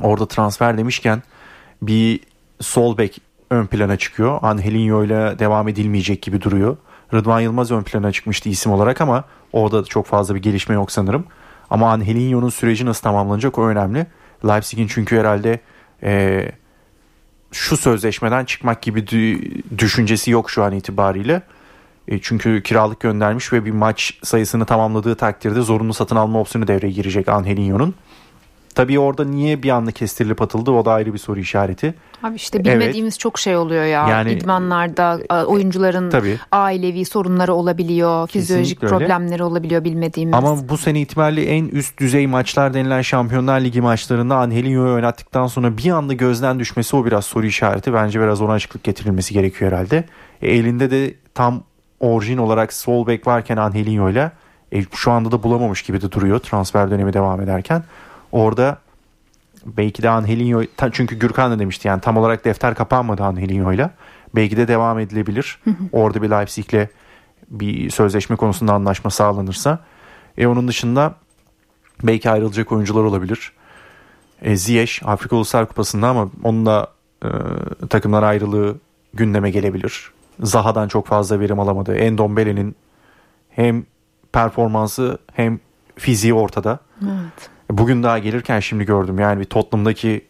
orada 0.02 0.28
transfer 0.28 0.78
demişken 0.78 1.22
bir 1.82 2.29
sol 2.60 2.98
bek 2.98 3.20
ön 3.50 3.66
plana 3.66 3.96
çıkıyor. 3.96 4.38
Angelinho 4.42 5.04
ile 5.04 5.38
devam 5.38 5.68
edilmeyecek 5.68 6.22
gibi 6.22 6.40
duruyor. 6.40 6.76
Rıdvan 7.14 7.40
Yılmaz 7.40 7.70
ön 7.70 7.82
plana 7.82 8.12
çıkmıştı 8.12 8.48
isim 8.48 8.72
olarak 8.72 9.00
ama 9.00 9.24
orada 9.52 9.84
çok 9.84 10.06
fazla 10.06 10.34
bir 10.34 10.42
gelişme 10.42 10.74
yok 10.74 10.92
sanırım. 10.92 11.24
Ama 11.70 11.92
Angelinho'nun 11.92 12.48
süreci 12.48 12.86
nasıl 12.86 13.02
tamamlanacak 13.02 13.58
o 13.58 13.66
önemli. 13.66 14.06
Leipzig'in 14.44 14.86
çünkü 14.86 15.18
herhalde 15.18 15.60
e, 16.02 16.46
şu 17.52 17.76
sözleşmeden 17.76 18.44
çıkmak 18.44 18.82
gibi 18.82 19.06
düşüncesi 19.78 20.30
yok 20.30 20.50
şu 20.50 20.64
an 20.64 20.72
itibariyle. 20.72 21.42
E, 22.08 22.20
çünkü 22.20 22.62
kiralık 22.62 23.00
göndermiş 23.00 23.52
ve 23.52 23.64
bir 23.64 23.70
maç 23.70 24.18
sayısını 24.22 24.64
tamamladığı 24.64 25.14
takdirde 25.14 25.60
zorunlu 25.60 25.94
satın 25.94 26.16
alma 26.16 26.40
opsiyonu 26.40 26.68
devreye 26.68 26.92
girecek 26.92 27.28
Angelinho'nun. 27.28 27.94
Tabii 28.80 28.98
orada 28.98 29.24
niye 29.24 29.62
bir 29.62 29.70
anda 29.70 29.90
kestirilip 29.90 30.42
atıldı 30.42 30.70
o 30.70 30.84
da 30.84 30.92
ayrı 30.92 31.12
bir 31.12 31.18
soru 31.18 31.40
işareti. 31.40 31.94
Abi 32.22 32.36
işte 32.36 32.64
bilmediğimiz 32.64 33.14
evet. 33.14 33.20
çok 33.20 33.38
şey 33.38 33.56
oluyor 33.56 33.84
ya. 33.84 34.08
Yani, 34.08 34.32
İdmanlarda 34.32 35.18
oyuncuların 35.46 36.10
tabii. 36.10 36.38
ailevi 36.52 37.04
sorunları 37.04 37.54
olabiliyor. 37.54 38.28
Fizyolojik 38.28 38.80
Kesinlikle 38.80 38.96
problemleri 38.96 39.32
öyle. 39.32 39.44
olabiliyor 39.44 39.84
bilmediğimiz. 39.84 40.34
Ama 40.34 40.68
bu 40.68 40.78
sene 40.78 41.00
itibariyle 41.00 41.44
en 41.44 41.64
üst 41.68 41.98
düzey 41.98 42.26
maçlar 42.26 42.74
denilen 42.74 43.02
Şampiyonlar 43.02 43.60
Ligi 43.60 43.80
maçlarında 43.80 44.36
Angelinho'yu 44.36 44.94
oynattıktan 44.94 45.46
sonra 45.46 45.76
bir 45.76 45.90
anda 45.90 46.12
gözden 46.12 46.58
düşmesi 46.58 46.96
o 46.96 47.04
biraz 47.04 47.24
soru 47.24 47.46
işareti. 47.46 47.94
Bence 47.94 48.20
biraz 48.20 48.40
ona 48.40 48.52
açıklık 48.52 48.84
getirilmesi 48.84 49.34
gerekiyor 49.34 49.72
herhalde. 49.72 50.04
E, 50.42 50.50
elinde 50.50 50.90
de 50.90 51.14
tam 51.34 51.62
orijin 52.00 52.38
olarak 52.38 52.72
sol 52.72 53.06
bek 53.06 53.26
varken 53.26 53.56
Angelinho 53.56 54.10
ile 54.10 54.32
e, 54.72 54.82
şu 54.94 55.10
anda 55.10 55.32
da 55.32 55.42
bulamamış 55.42 55.82
gibi 55.82 56.00
de 56.00 56.12
duruyor 56.12 56.38
transfer 56.38 56.90
dönemi 56.90 57.12
devam 57.12 57.40
ederken. 57.40 57.82
Orada 58.32 58.78
belki 59.66 60.02
de 60.02 60.10
Angelinho 60.10 60.62
çünkü 60.92 61.18
Gürkan 61.18 61.50
da 61.52 61.58
demişti 61.58 61.88
yani 61.88 62.00
tam 62.00 62.16
olarak 62.16 62.44
defter 62.44 62.74
kapanmadı 62.74 63.22
Angelinho'yla. 63.22 63.90
Belki 64.34 64.56
de 64.56 64.68
devam 64.68 64.98
edilebilir. 64.98 65.58
Orada 65.92 66.22
bir 66.22 66.30
Leipzig'le 66.30 66.88
bir 67.50 67.90
sözleşme 67.90 68.36
konusunda 68.36 68.72
anlaşma 68.72 69.10
sağlanırsa. 69.10 69.78
E 70.38 70.46
onun 70.46 70.68
dışında 70.68 71.14
belki 72.02 72.30
ayrılacak 72.30 72.72
oyuncular 72.72 73.02
olabilir. 73.04 73.52
E, 74.42 74.56
Ziyech 74.56 75.08
Afrika 75.08 75.36
Uluslar 75.36 75.68
Kupası'nda 75.68 76.08
ama 76.08 76.30
onun 76.42 76.66
da 76.66 76.88
e, 77.24 77.28
takımlar 77.90 78.22
ayrılığı 78.22 78.78
gündeme 79.14 79.50
gelebilir. 79.50 80.12
Zaha'dan 80.42 80.88
çok 80.88 81.06
fazla 81.06 81.40
verim 81.40 81.60
alamadı. 81.60 81.94
Endombele'nin 81.94 82.76
hem 83.50 83.84
performansı 84.32 85.18
hem 85.32 85.60
fiziği 85.96 86.34
ortada. 86.34 86.78
Evet. 87.02 87.50
Bugün 87.70 88.02
daha 88.02 88.18
gelirken 88.18 88.60
şimdi 88.60 88.84
gördüm 88.84 89.18
yani 89.18 89.40
bir 89.40 89.44
Tottenham'daki 89.44 90.24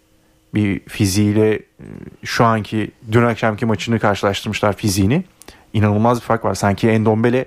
bir 0.54 0.80
fiziğiyle 0.80 1.54
e, 1.54 1.85
şu 2.25 2.44
anki 2.44 2.90
dün 3.12 3.23
akşamki 3.23 3.66
maçını 3.66 3.99
karşılaştırmışlar 3.99 4.76
fiziğini. 4.76 5.25
İnanılmaz 5.73 6.20
bir 6.20 6.25
fark 6.25 6.44
var. 6.44 6.54
Sanki 6.54 6.88
Endombele 6.88 7.47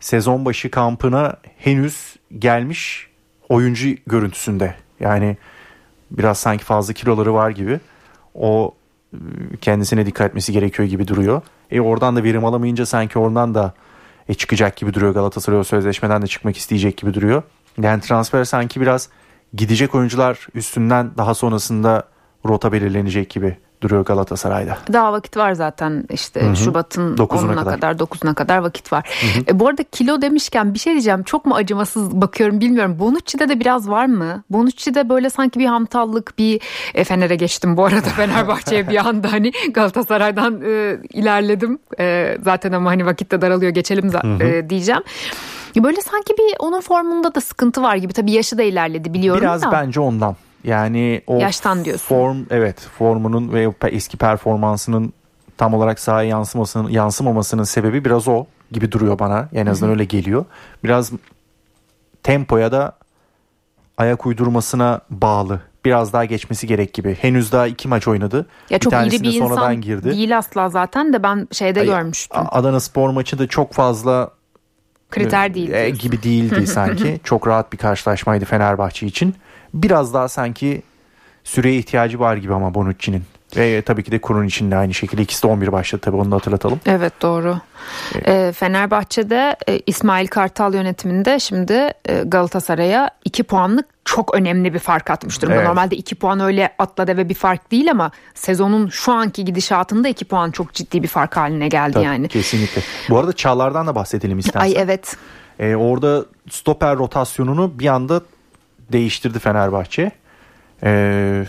sezon 0.00 0.44
başı 0.44 0.70
kampına 0.70 1.36
henüz 1.58 2.16
gelmiş 2.38 3.08
oyuncu 3.48 3.88
görüntüsünde. 4.06 4.74
Yani 5.00 5.36
biraz 6.10 6.38
sanki 6.38 6.64
fazla 6.64 6.92
kiloları 6.92 7.34
var 7.34 7.50
gibi. 7.50 7.80
O 8.34 8.74
e, 9.12 9.18
kendisine 9.60 10.06
dikkat 10.06 10.28
etmesi 10.28 10.52
gerekiyor 10.52 10.88
gibi 10.88 11.08
duruyor. 11.08 11.42
E 11.70 11.80
oradan 11.80 12.16
da 12.16 12.24
verim 12.24 12.44
alamayınca 12.44 12.86
sanki 12.86 13.18
oradan 13.18 13.54
da 13.54 13.74
e, 14.28 14.34
çıkacak 14.34 14.76
gibi 14.76 14.94
duruyor 14.94 15.14
Galatasaray 15.14 15.58
o 15.58 15.64
sözleşmeden 15.64 16.22
de 16.22 16.26
çıkmak 16.26 16.56
isteyecek 16.56 16.96
gibi 16.96 17.14
duruyor. 17.14 17.42
Yani 17.82 18.00
transfer 18.00 18.44
sanki 18.44 18.80
biraz 18.80 19.08
gidecek 19.54 19.94
oyuncular 19.94 20.46
üstünden 20.54 21.10
daha 21.16 21.34
sonrasında 21.34 22.02
rota 22.46 22.72
belirlenecek 22.72 23.30
gibi 23.30 23.56
duruyor 23.82 24.04
Galatasaray'da. 24.04 24.78
Daha 24.92 25.12
vakit 25.12 25.36
var 25.36 25.52
zaten 25.52 26.04
işte 26.10 26.40
Hı-hı. 26.40 26.56
Şubat'ın 26.56 27.16
10'una 27.16 27.54
kadar. 27.54 27.74
kadar 27.74 27.94
9'una 27.94 28.34
kadar 28.34 28.58
vakit 28.58 28.92
var. 28.92 29.10
E, 29.48 29.60
bu 29.60 29.68
arada 29.68 29.82
kilo 29.82 30.22
demişken 30.22 30.74
bir 30.74 30.78
şey 30.78 30.92
diyeceğim 30.92 31.22
çok 31.22 31.46
mu 31.46 31.54
acımasız 31.54 32.20
bakıyorum 32.20 32.60
bilmiyorum. 32.60 32.98
Bonucci'de 32.98 33.48
de 33.48 33.60
biraz 33.60 33.88
var 33.88 34.06
mı? 34.06 34.42
Bonucci'de 34.50 35.08
böyle 35.08 35.30
sanki 35.30 35.58
bir 35.58 35.66
hamtallık 35.66 36.38
bir 36.38 36.60
e, 36.94 37.04
Fener'e 37.04 37.36
geçtim 37.36 37.76
bu 37.76 37.84
arada 37.84 38.00
Fenerbahçe'ye 38.16 38.88
bir 38.88 39.08
anda 39.08 39.32
hani 39.32 39.52
Galatasaray'dan 39.74 40.60
e, 40.66 40.98
ilerledim. 41.12 41.78
E, 41.98 42.38
zaten 42.42 42.72
ama 42.72 42.90
hani 42.90 43.06
vakitte 43.06 43.40
daralıyor 43.40 43.72
geçelim 43.72 44.10
e, 44.40 44.70
diyeceğim. 44.70 45.02
Böyle 45.76 46.00
sanki 46.00 46.34
bir 46.38 46.54
onun 46.58 46.80
formunda 46.80 47.34
da 47.34 47.40
sıkıntı 47.40 47.82
var 47.82 47.96
gibi. 47.96 48.12
Tabii 48.12 48.32
yaşı 48.32 48.58
da 48.58 48.62
ilerledi 48.62 49.14
biliyorum 49.14 49.42
Biraz 49.42 49.62
da. 49.62 49.70
Biraz 49.70 49.86
bence 49.86 50.00
ondan. 50.00 50.36
Yani 50.64 51.22
o 51.26 51.38
Yaştan 51.38 51.84
diyorsun. 51.84 52.06
Form 52.06 52.38
evet 52.50 52.80
formunun 52.98 53.52
ve 53.52 53.72
eski 53.88 54.16
performansının 54.16 55.12
tam 55.56 55.74
olarak 55.74 56.00
sahaya 56.00 56.28
yansımasının 56.28 56.88
yansımamasının 56.88 57.64
sebebi 57.64 58.04
biraz 58.04 58.28
o 58.28 58.44
gibi 58.72 58.92
duruyor 58.92 59.18
bana. 59.18 59.48
En 59.52 59.66
azından 59.66 59.86
Hı-hı. 59.88 59.94
öyle 59.94 60.04
geliyor. 60.04 60.44
Biraz 60.84 61.12
tempoya 62.22 62.72
da 62.72 62.92
ayak 63.98 64.26
uydurmasına 64.26 65.00
bağlı. 65.10 65.60
Biraz 65.84 66.12
daha 66.12 66.24
geçmesi 66.24 66.66
gerek 66.66 66.94
gibi. 66.94 67.14
Henüz 67.20 67.52
daha 67.52 67.66
iki 67.66 67.88
maç 67.88 68.08
oynadı. 68.08 68.46
Ya 68.70 68.78
çok 68.78 68.92
bir 68.92 68.98
iri 68.98 69.22
bir 69.22 69.34
insan 69.34 69.80
girdi. 69.80 70.10
değil 70.10 70.38
asla 70.38 70.68
zaten 70.68 71.12
de 71.12 71.22
ben 71.22 71.48
şeyde 71.52 71.80
Ay, 71.80 71.86
görmüştüm. 71.86 72.42
Adana 72.50 72.80
Spor 72.80 73.10
maçı 73.10 73.38
da 73.38 73.46
çok 73.46 73.72
fazla 73.72 74.30
kriter 75.12 75.54
değil 75.54 75.72
e, 75.72 75.90
gibi 75.90 76.22
değildi 76.22 76.66
sanki. 76.66 77.20
Çok 77.24 77.48
rahat 77.48 77.72
bir 77.72 77.78
karşılaşmaydı 77.78 78.44
Fenerbahçe 78.44 79.06
için. 79.06 79.34
Biraz 79.74 80.14
daha 80.14 80.28
sanki 80.28 80.82
süreye 81.44 81.76
ihtiyacı 81.76 82.20
var 82.20 82.36
gibi 82.36 82.54
ama 82.54 82.74
Bonucci'nin. 82.74 83.22
Ve 83.56 83.82
tabii 83.82 84.02
ki 84.02 84.12
de 84.12 84.20
kurun 84.20 84.46
içinde 84.46 84.76
aynı 84.76 84.94
şekilde 84.94 85.22
ikisi 85.22 85.42
de 85.42 85.46
11 85.46 85.72
başladı 85.72 86.02
tabii 86.04 86.16
onu 86.16 86.30
da 86.30 86.36
hatırlatalım. 86.36 86.80
Evet 86.86 87.12
doğru. 87.22 87.58
Evet. 88.14 88.54
Fenerbahçe'de 88.54 89.56
e, 89.68 89.80
İsmail 89.86 90.26
Kartal 90.26 90.74
yönetiminde 90.74 91.38
şimdi 91.38 91.90
e, 92.08 92.22
Galatasaray'a 92.26 93.10
2 93.24 93.42
puanlık 93.42 93.86
çok 94.04 94.34
önemli 94.34 94.74
bir 94.74 94.78
fark 94.78 95.10
atmış 95.10 95.42
durumda. 95.42 95.56
Evet. 95.56 95.66
Normalde 95.66 95.96
2 95.96 96.14
puan 96.14 96.40
öyle 96.40 96.74
atla 96.78 97.06
deve 97.06 97.28
bir 97.28 97.34
fark 97.34 97.70
değil 97.70 97.90
ama 97.90 98.10
sezonun 98.34 98.88
şu 98.88 99.12
anki 99.12 99.44
gidişatında 99.44 100.08
2 100.08 100.24
puan 100.24 100.50
çok 100.50 100.72
ciddi 100.72 101.02
bir 101.02 101.08
fark 101.08 101.36
haline 101.36 101.68
geldi 101.68 101.92
tabii, 101.92 102.04
yani. 102.04 102.28
Kesinlikle. 102.28 102.82
Bu 103.10 103.18
arada 103.18 103.32
Çağlar'dan 103.32 103.86
da 103.86 103.94
bahsedelim 103.94 104.38
istersen. 104.38 104.60
Ay 104.60 104.74
evet. 104.76 105.16
Ee, 105.58 105.74
orada 105.74 106.24
stoper 106.50 106.96
rotasyonunu 106.96 107.78
bir 107.78 107.86
anda 107.86 108.20
değiştirdi 108.92 109.38
Fenerbahçe. 109.38 110.10
Ee, 110.82 111.44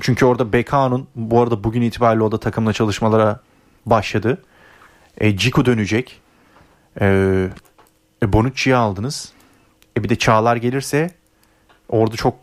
çünkü 0.00 0.24
orada 0.24 0.52
Beka'nın 0.52 1.06
bu 1.14 1.42
arada 1.42 1.64
bugün 1.64 1.82
itibariyle 1.82 2.22
o 2.22 2.32
da 2.32 2.40
takımla 2.40 2.72
çalışmalara 2.72 3.40
başladı. 3.86 4.42
E, 5.18 5.36
Ciku 5.36 5.64
dönecek. 5.64 6.20
E, 7.00 7.06
e, 8.22 8.32
Bonucci'yi 8.32 8.76
aldınız. 8.76 9.32
E, 9.96 10.04
bir 10.04 10.08
de 10.08 10.16
Çağlar 10.16 10.56
gelirse 10.56 11.10
orada 11.88 12.16
çok 12.16 12.34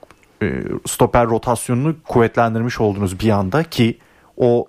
e, 0.42 0.64
stoper 0.88 1.28
rotasyonunu 1.28 1.96
kuvvetlendirmiş 2.08 2.82
oldunuz 2.82 3.20
bir 3.20 3.30
anda 3.30 3.64
ki 3.64 3.98
o 4.38 4.68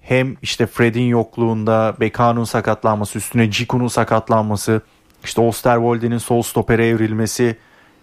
hem 0.00 0.36
işte 0.42 0.66
Fred'in 0.66 1.06
yokluğunda 1.06 1.94
Beka'nın 2.00 2.44
sakatlanması 2.44 3.18
üstüne 3.18 3.50
Ciku'nun 3.50 3.88
sakatlanması 3.88 4.80
işte 5.24 5.40
Osterwolde'nin 5.40 6.18
sol 6.18 6.42
stopere 6.42 6.86
evrilmesi 6.86 7.56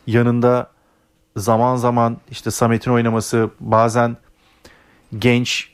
yanında 0.07 0.71
zaman 1.37 1.75
zaman 1.75 2.17
işte 2.31 2.51
Samet'in 2.51 2.91
oynaması 2.91 3.49
bazen 3.59 4.17
genç 5.19 5.71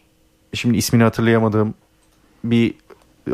şimdi 0.53 0.77
ismini 0.77 1.03
hatırlayamadığım 1.03 1.73
bir 2.43 2.75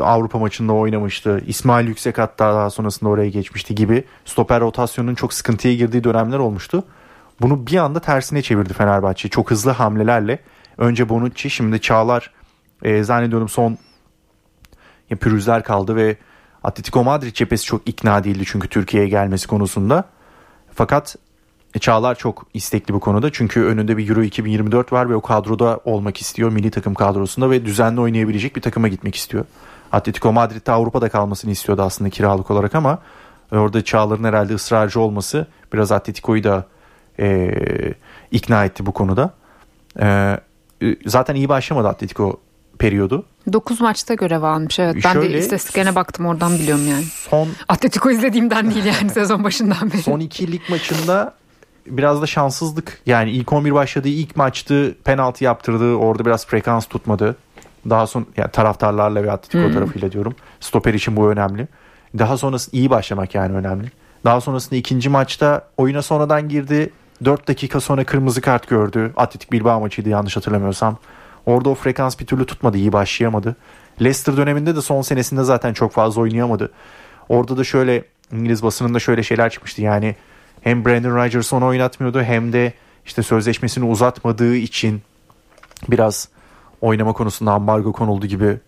Avrupa 0.00 0.38
maçında 0.38 0.72
oynamıştı. 0.72 1.42
İsmail 1.46 1.88
Yüksek 1.88 2.18
hatta 2.18 2.54
daha 2.54 2.70
sonrasında 2.70 3.10
oraya 3.10 3.30
geçmişti 3.30 3.74
gibi 3.74 4.04
stoper 4.24 4.60
rotasyonunun 4.60 5.14
çok 5.14 5.34
sıkıntıya 5.34 5.74
girdiği 5.74 6.04
dönemler 6.04 6.38
olmuştu. 6.38 6.84
Bunu 7.40 7.66
bir 7.66 7.76
anda 7.76 8.00
tersine 8.00 8.42
çevirdi 8.42 8.72
Fenerbahçe. 8.72 9.28
Çok 9.28 9.50
hızlı 9.50 9.70
hamlelerle. 9.70 10.38
Önce 10.78 11.08
Bonucci 11.08 11.50
şimdi 11.50 11.80
Çağlar 11.80 12.30
e, 12.82 13.02
zannediyorum 13.02 13.48
son 13.48 13.78
ya, 15.10 15.16
pürüzler 15.16 15.62
kaldı 15.62 15.96
ve 15.96 16.16
Atletico 16.64 17.04
Madrid 17.04 17.32
cephesi 17.32 17.64
çok 17.64 17.88
ikna 17.88 18.24
değildi 18.24 18.44
çünkü 18.46 18.68
Türkiye'ye 18.68 19.08
gelmesi 19.08 19.46
konusunda. 19.46 20.04
Fakat 20.74 21.16
Çağlar 21.80 22.14
çok 22.14 22.46
istekli 22.54 22.94
bu 22.94 23.00
konuda. 23.00 23.32
Çünkü 23.32 23.62
önünde 23.62 23.96
bir 23.96 24.08
Euro 24.08 24.22
2024 24.22 24.92
var 24.92 25.10
ve 25.10 25.14
o 25.14 25.20
kadroda 25.20 25.80
olmak 25.84 26.20
istiyor. 26.20 26.52
Milli 26.52 26.70
takım 26.70 26.94
kadrosunda 26.94 27.50
ve 27.50 27.64
düzenli 27.64 28.00
oynayabilecek 28.00 28.56
bir 28.56 28.60
takıma 28.60 28.88
gitmek 28.88 29.14
istiyor. 29.14 29.44
Atletico 29.94 30.32
Madrid'de 30.32 30.72
Avrupa'da 30.72 31.08
kalmasını 31.08 31.50
istiyordu 31.50 31.82
aslında 31.82 32.10
kiralık 32.10 32.50
olarak 32.50 32.74
ama 32.74 32.98
orada 33.52 33.84
Çağlar'ın 33.84 34.24
herhalde 34.24 34.54
ısrarcı 34.54 35.00
olması 35.00 35.46
biraz 35.72 35.92
Atletico'yu 35.92 36.44
da 36.44 36.66
e, 37.18 37.54
ikna 38.30 38.64
etti 38.64 38.86
bu 38.86 38.92
konuda. 38.92 39.34
E, 40.00 40.38
zaten 41.06 41.34
iyi 41.34 41.48
başlamadı 41.48 41.88
Atletico 41.88 42.40
periyodu. 42.78 43.24
9 43.52 43.80
maçta 43.80 44.14
görev 44.14 44.42
almış 44.42 44.78
evet. 44.78 44.96
Ben 45.04 45.12
Şöyle, 45.12 45.34
de 45.34 45.38
istatistiklerine 45.38 45.94
baktım 45.94 46.26
oradan 46.26 46.54
biliyorum 46.54 46.88
yani. 46.88 47.04
Son 47.04 47.48
Atletico 47.68 48.10
izlediğimden 48.10 48.70
değil 48.74 48.84
yani 48.84 49.10
sezon 49.14 49.44
başından 49.44 49.92
beri. 49.92 50.02
Son 50.02 50.20
iki 50.20 50.52
lig 50.52 50.62
maçında 50.68 51.34
biraz 51.86 52.22
da 52.22 52.26
şanssızlık. 52.26 53.00
Yani 53.06 53.30
ilk 53.30 53.52
11 53.52 53.74
başladığı 53.74 54.08
ilk 54.08 54.36
maçtı 54.36 54.96
penaltı 55.04 55.44
yaptırdı. 55.44 55.94
Orada 55.94 56.24
biraz 56.24 56.46
frekans 56.46 56.86
tutmadı. 56.86 57.36
Daha 57.90 58.06
son 58.06 58.26
yani 58.36 58.50
taraftarlarla 58.50 59.24
ve 59.24 59.32
Atletico 59.32 59.64
hmm. 59.64 59.74
tarafıyla 59.74 60.12
diyorum. 60.12 60.34
Stoper 60.60 60.94
için 60.94 61.16
bu 61.16 61.30
önemli. 61.30 61.68
Daha 62.18 62.36
sonrasında 62.36 62.76
iyi 62.76 62.90
başlamak 62.90 63.34
yani 63.34 63.54
önemli. 63.54 63.90
Daha 64.24 64.40
sonrasında 64.40 64.76
ikinci 64.76 65.08
maçta 65.08 65.68
oyuna 65.76 66.02
sonradan 66.02 66.48
girdi. 66.48 66.90
4 67.24 67.48
dakika 67.48 67.80
sonra 67.80 68.04
kırmızı 68.04 68.40
kart 68.40 68.68
gördü. 68.68 69.12
Atletik 69.16 69.52
Bilbao 69.52 69.80
maçıydı 69.80 70.08
yanlış 70.08 70.36
hatırlamıyorsam. 70.36 70.96
Orada 71.46 71.70
o 71.70 71.74
frekans 71.74 72.20
bir 72.20 72.26
türlü 72.26 72.46
tutmadı, 72.46 72.76
iyi 72.78 72.92
başlayamadı. 72.92 73.56
Leicester 74.00 74.36
döneminde 74.36 74.76
de 74.76 74.82
son 74.82 75.02
senesinde 75.02 75.44
zaten 75.44 75.72
çok 75.72 75.92
fazla 75.92 76.20
oynayamadı. 76.20 76.72
Orada 77.28 77.56
da 77.56 77.64
şöyle 77.64 78.04
İngiliz 78.32 78.62
basınında 78.62 78.98
şöyle 78.98 79.22
şeyler 79.22 79.50
çıkmıştı. 79.50 79.82
Yani 79.82 80.16
hem 80.60 80.84
Brandon 80.84 81.16
Rodgers 81.16 81.52
onu 81.52 81.66
oynatmıyordu 81.66 82.22
hem 82.22 82.52
de 82.52 82.72
işte 83.06 83.22
sözleşmesini 83.22 83.84
uzatmadığı 83.84 84.56
için 84.56 85.02
biraz 85.88 86.28
oynama 86.84 87.12
konusunda 87.12 87.52
ambargo 87.52 87.92
konuldu 87.92 88.26
gibi 88.26 88.58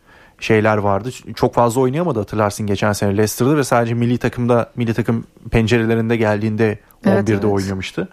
şeyler 0.41 0.77
vardı. 0.77 1.11
Çok 1.35 1.55
fazla 1.55 1.81
oynayamadı 1.81 2.19
hatırlarsın 2.19 2.67
geçen 2.67 2.93
sene 2.93 3.11
Leicester'da 3.11 3.57
ve 3.57 3.65
sadece 3.65 3.95
milli 3.95 4.19
takımda 4.19 4.71
milli 4.77 4.95
takım 4.95 5.25
pencerelerinde 5.51 6.17
geldiğinde 6.17 6.79
11'de 7.05 7.11
evet, 7.13 7.29
evet. 7.29 7.45
oynamıştı. 7.45 8.09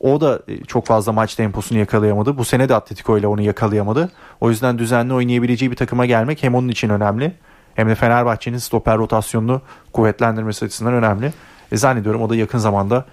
O 0.00 0.20
da 0.20 0.42
e, 0.48 0.64
çok 0.64 0.86
fazla 0.86 1.12
maç 1.12 1.34
temposunu 1.34 1.78
yakalayamadı. 1.78 2.38
Bu 2.38 2.44
sene 2.44 2.68
de 2.68 2.74
Atletico 2.74 3.18
ile 3.18 3.26
onu 3.26 3.42
yakalayamadı. 3.42 4.10
O 4.40 4.50
yüzden 4.50 4.78
düzenli 4.78 5.14
oynayabileceği 5.14 5.70
bir 5.70 5.76
takıma 5.76 6.06
gelmek 6.06 6.42
hem 6.42 6.54
onun 6.54 6.68
için 6.68 6.88
önemli 6.88 7.32
hem 7.74 7.88
de 7.88 7.94
Fenerbahçe'nin 7.94 8.58
stoper 8.58 8.98
rotasyonunu 8.98 9.60
kuvvetlendirmesi 9.92 10.64
açısından 10.64 10.94
önemli. 10.94 11.32
E 11.72 11.76
zannediyorum 11.76 12.22
o 12.22 12.30
da 12.30 12.36
yakın 12.36 12.58
zamanda 12.58 13.04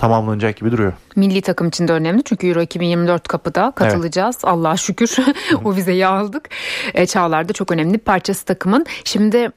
tamamlanacak 0.00 0.56
gibi 0.56 0.72
duruyor. 0.72 0.92
Milli 1.16 1.42
takım 1.42 1.68
için 1.68 1.88
de 1.88 1.92
önemli 1.92 2.22
çünkü 2.24 2.48
Euro 2.48 2.60
2024 2.60 3.28
kapıda 3.28 3.72
katılacağız. 3.76 4.36
Evet. 4.36 4.54
Allah'a 4.54 4.76
şükür 4.76 5.16
o 5.64 5.74
vizeyi 5.74 6.06
aldık. 6.06 6.48
E, 6.94 7.06
Çağlar 7.06 7.48
da 7.48 7.52
çok 7.52 7.72
önemli 7.72 7.98
parçası 7.98 8.44
takımın. 8.44 8.86
Şimdi 9.04 9.50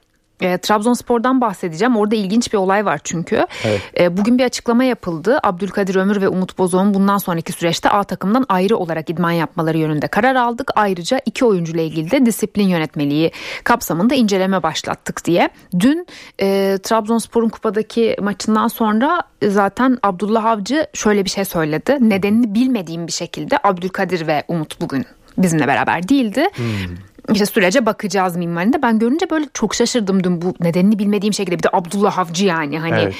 e, 0.43 0.57
Trabzonspor'dan 0.57 1.41
bahsedeceğim. 1.41 1.97
Orada 1.97 2.15
ilginç 2.15 2.53
bir 2.53 2.57
olay 2.57 2.85
var 2.85 3.00
çünkü. 3.03 3.47
Evet. 3.63 3.81
E, 4.00 4.17
bugün 4.17 4.38
bir 4.38 4.43
açıklama 4.43 4.83
yapıldı. 4.83 5.39
Abdülkadir 5.43 5.95
Ömür 5.95 6.21
ve 6.21 6.27
Umut 6.27 6.57
Bozok'un 6.57 6.93
bundan 6.93 7.17
sonraki 7.17 7.51
süreçte 7.51 7.89
A 7.89 8.03
takımdan 8.03 8.45
ayrı 8.50 8.77
olarak 8.77 9.09
idman 9.09 9.31
yapmaları 9.31 9.77
yönünde 9.77 10.07
karar 10.07 10.35
aldık. 10.35 10.71
Ayrıca 10.75 11.19
iki 11.25 11.45
oyuncuyla 11.45 11.83
ilgili 11.83 12.12
de 12.12 12.25
disiplin 12.25 12.67
yönetmeliği 12.67 13.31
kapsamında 13.63 14.15
inceleme 14.15 14.63
başlattık 14.63 15.25
diye. 15.25 15.50
Dün 15.79 16.07
e, 16.41 16.77
Trabzonspor'un 16.83 17.50
kupadaki 17.50 18.15
maçından 18.21 18.67
sonra 18.67 19.21
zaten 19.47 19.97
Abdullah 20.03 20.45
Avcı 20.45 20.88
şöyle 20.93 21.25
bir 21.25 21.29
şey 21.29 21.45
söyledi. 21.45 21.97
Nedenini 22.00 22.55
bilmediğim 22.55 23.07
bir 23.07 23.12
şekilde 23.12 23.57
Abdülkadir 23.63 24.27
ve 24.27 24.43
Umut 24.47 24.81
bugün 24.81 25.05
bizimle 25.38 25.67
beraber 25.67 26.09
değildi. 26.09 26.50
Hmm 26.55 27.12
işte 27.31 27.45
sürece 27.45 27.85
bakacağız 27.85 28.35
minvalinde. 28.35 28.81
Ben 28.81 28.99
görünce 28.99 29.29
böyle 29.29 29.45
çok 29.53 29.75
şaşırdım 29.75 30.23
dün 30.23 30.41
bu 30.41 30.53
nedenini 30.59 30.99
bilmediğim 30.99 31.33
şekilde. 31.33 31.57
Bir 31.57 31.63
de 31.63 31.69
Abdullah 31.73 32.19
Avcı 32.19 32.45
yani 32.45 32.79
hani 32.79 33.13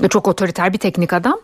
evet. 0.00 0.10
çok 0.10 0.28
otoriter 0.28 0.72
bir 0.72 0.78
teknik 0.78 1.12
adam. 1.12 1.38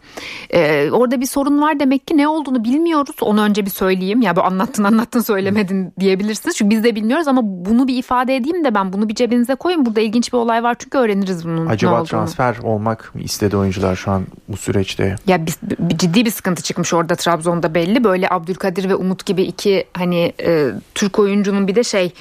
Ee, 0.50 0.90
orada 0.90 1.20
bir 1.20 1.26
sorun 1.26 1.62
var 1.62 1.80
demek 1.80 2.06
ki 2.06 2.16
ne 2.16 2.28
olduğunu 2.28 2.64
bilmiyoruz. 2.64 3.16
Onu 3.20 3.42
önce 3.42 3.66
bir 3.66 3.70
söyleyeyim. 3.70 4.22
Ya 4.22 4.36
bu 4.36 4.42
anlattın 4.42 4.84
anlattın 4.84 5.20
söylemedin 5.20 5.92
diyebilirsiniz. 6.00 6.56
Çünkü 6.56 6.70
biz 6.70 6.84
de 6.84 6.94
bilmiyoruz 6.94 7.28
ama 7.28 7.40
bunu 7.44 7.88
bir 7.88 7.96
ifade 7.96 8.36
edeyim 8.36 8.64
de 8.64 8.74
ben 8.74 8.92
bunu 8.92 9.08
bir 9.08 9.14
cebinize 9.14 9.54
koyun. 9.54 9.86
Burada 9.86 10.00
ilginç 10.00 10.32
bir 10.32 10.38
olay 10.38 10.62
var 10.62 10.76
çünkü 10.78 10.98
öğreniriz 10.98 11.44
bunun 11.44 11.66
Acaba 11.66 12.04
transfer 12.04 12.56
olmak 12.62 13.14
mı 13.14 13.20
istedi 13.20 13.56
oyuncular 13.56 13.96
şu 13.96 14.10
an 14.10 14.26
bu 14.48 14.56
süreçte? 14.56 15.16
Ya 15.26 15.46
bir, 15.46 15.54
bir, 15.78 15.98
ciddi 15.98 16.24
bir 16.24 16.30
sıkıntı 16.30 16.62
çıkmış 16.62 16.94
orada 16.94 17.14
Trabzon'da 17.14 17.74
belli. 17.74 18.04
Böyle 18.04 18.28
Abdülkadir 18.30 18.88
ve 18.88 18.94
Umut 18.94 19.26
gibi 19.26 19.42
iki 19.42 19.84
hani 19.94 20.32
e, 20.40 20.70
Türk 20.94 21.18
oyuncunun 21.18 21.68
bir 21.68 21.74
de 21.74 21.84
şey 21.84 22.03
Okay. 22.04 22.14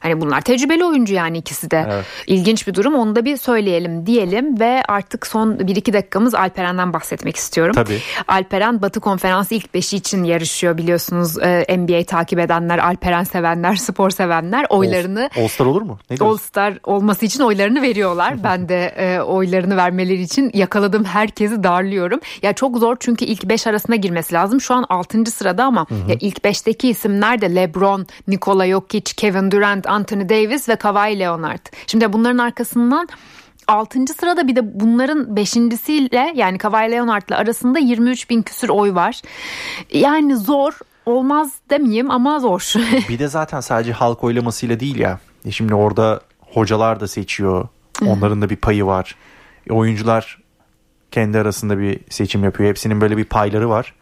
Hani 0.00 0.20
bunlar 0.20 0.40
tecrübeli 0.40 0.84
oyuncu 0.84 1.14
yani 1.14 1.38
ikisi 1.38 1.70
de. 1.70 1.86
Evet. 1.92 2.04
İlginç 2.26 2.66
bir 2.66 2.74
durum. 2.74 2.94
Onu 2.94 3.16
da 3.16 3.24
bir 3.24 3.36
söyleyelim 3.36 4.06
diyelim 4.06 4.60
ve 4.60 4.82
artık 4.88 5.26
son 5.26 5.52
1-2 5.52 5.92
dakikamız 5.92 6.34
Alperen'den 6.34 6.92
bahsetmek 6.92 7.36
istiyorum. 7.36 7.74
Tabii. 7.74 7.98
Alperen 8.28 8.82
Batı 8.82 9.00
Konferansı 9.00 9.54
ilk 9.54 9.74
beşi 9.74 9.96
için 9.96 10.24
yarışıyor 10.24 10.78
biliyorsunuz. 10.78 11.38
Ee, 11.38 11.76
NBA 11.78 12.04
takip 12.04 12.38
edenler, 12.38 12.78
Alperen 12.78 13.24
sevenler, 13.24 13.74
spor 13.76 14.10
sevenler 14.10 14.66
oylarını 14.68 15.30
All, 15.36 15.48
Star 15.48 15.66
olur 15.66 15.82
mu? 15.82 15.98
Ne 16.10 16.16
All 16.20 16.36
Star 16.36 16.78
olması 16.84 17.26
için 17.26 17.40
oylarını 17.40 17.82
veriyorlar. 17.82 18.44
ben 18.44 18.68
de 18.68 18.94
e, 18.96 19.20
oylarını 19.20 19.76
vermeleri 19.76 20.22
için 20.22 20.50
yakaladım 20.54 21.04
herkesi 21.04 21.62
darlıyorum. 21.62 22.20
Ya 22.42 22.52
çok 22.52 22.78
zor 22.78 22.96
çünkü 23.00 23.24
ilk 23.24 23.44
5 23.44 23.66
arasına 23.66 23.96
girmesi 23.96 24.34
lazım. 24.34 24.60
Şu 24.60 24.74
an 24.74 24.86
6. 24.88 25.24
sırada 25.24 25.64
ama 25.64 25.86
ya 26.08 26.16
ilk 26.20 26.38
5'teki 26.38 26.88
isimler 26.88 27.40
de 27.40 27.54
LeBron, 27.54 28.06
Nikola 28.28 28.66
Jokic, 28.66 29.14
Kevin 29.16 29.50
Durant, 29.50 29.89
Anthony 29.90 30.28
Davis 30.28 30.68
ve 30.68 30.76
Kawhi 30.76 31.18
Leonard. 31.18 31.66
Şimdi 31.86 32.12
bunların 32.12 32.38
arkasından 32.38 33.08
6. 33.68 34.06
sırada 34.06 34.48
bir 34.48 34.56
de 34.56 34.80
bunların 34.80 35.24
5.siyle 35.24 36.32
yani 36.34 36.58
Kawhi 36.58 36.90
Leonard'la 36.90 37.36
arasında 37.36 37.78
23 37.78 38.30
bin 38.30 38.42
küsür 38.42 38.68
oy 38.68 38.94
var. 38.94 39.22
Yani 39.92 40.36
zor 40.36 40.78
olmaz 41.06 41.52
demeyeyim 41.70 42.10
ama 42.10 42.40
zor. 42.40 42.72
bir 43.08 43.18
de 43.18 43.28
zaten 43.28 43.60
sadece 43.60 43.92
halk 43.92 44.24
oylamasıyla 44.24 44.80
değil 44.80 44.98
ya. 44.98 45.18
E 45.44 45.50
şimdi 45.50 45.74
orada 45.74 46.20
hocalar 46.38 47.00
da 47.00 47.08
seçiyor. 47.08 47.68
Onların 48.06 48.42
da 48.42 48.50
bir 48.50 48.56
payı 48.56 48.86
var. 48.86 49.16
E 49.70 49.72
oyuncular 49.72 50.42
kendi 51.10 51.38
arasında 51.38 51.78
bir 51.78 52.00
seçim 52.10 52.44
yapıyor. 52.44 52.70
Hepsinin 52.70 53.00
böyle 53.00 53.16
bir 53.16 53.24
payları 53.24 53.70
var. 53.70 53.94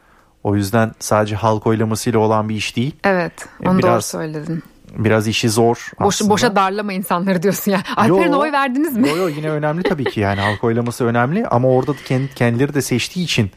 O 0.45 0.57
yüzden 0.57 0.93
sadece 0.99 1.37
halk 1.37 1.67
oylamasıyla 1.67 2.19
olan 2.19 2.49
bir 2.49 2.55
iş 2.55 2.77
değil. 2.77 2.97
Evet, 3.05 3.49
e 3.63 3.69
onu 3.69 3.79
Biraz 3.79 3.93
doğru 3.93 4.03
söyledin 4.03 4.63
biraz 4.97 5.29
işi 5.29 5.49
zor 5.49 5.91
Boş, 6.01 6.21
boşa 6.21 6.57
darlama 6.57 6.93
insanları 6.93 7.43
diyorsun 7.43 7.73
ya. 7.73 7.83
Alper'in 7.97 8.33
oy 8.33 8.53
verdiniz 8.53 8.97
mi? 8.97 9.09
Yok 9.09 9.17
yok 9.17 9.31
yine 9.37 9.51
önemli 9.51 9.83
tabii 9.83 10.05
ki 10.05 10.21
yani 10.21 10.41
halk 10.41 10.65
oylaması 10.65 11.05
önemli 11.05 11.47
ama 11.47 11.69
orada 11.69 11.93
kendi, 12.07 12.35
kendileri 12.35 12.75
de 12.75 12.83
seçtiği 12.83 13.25
için 13.25 13.51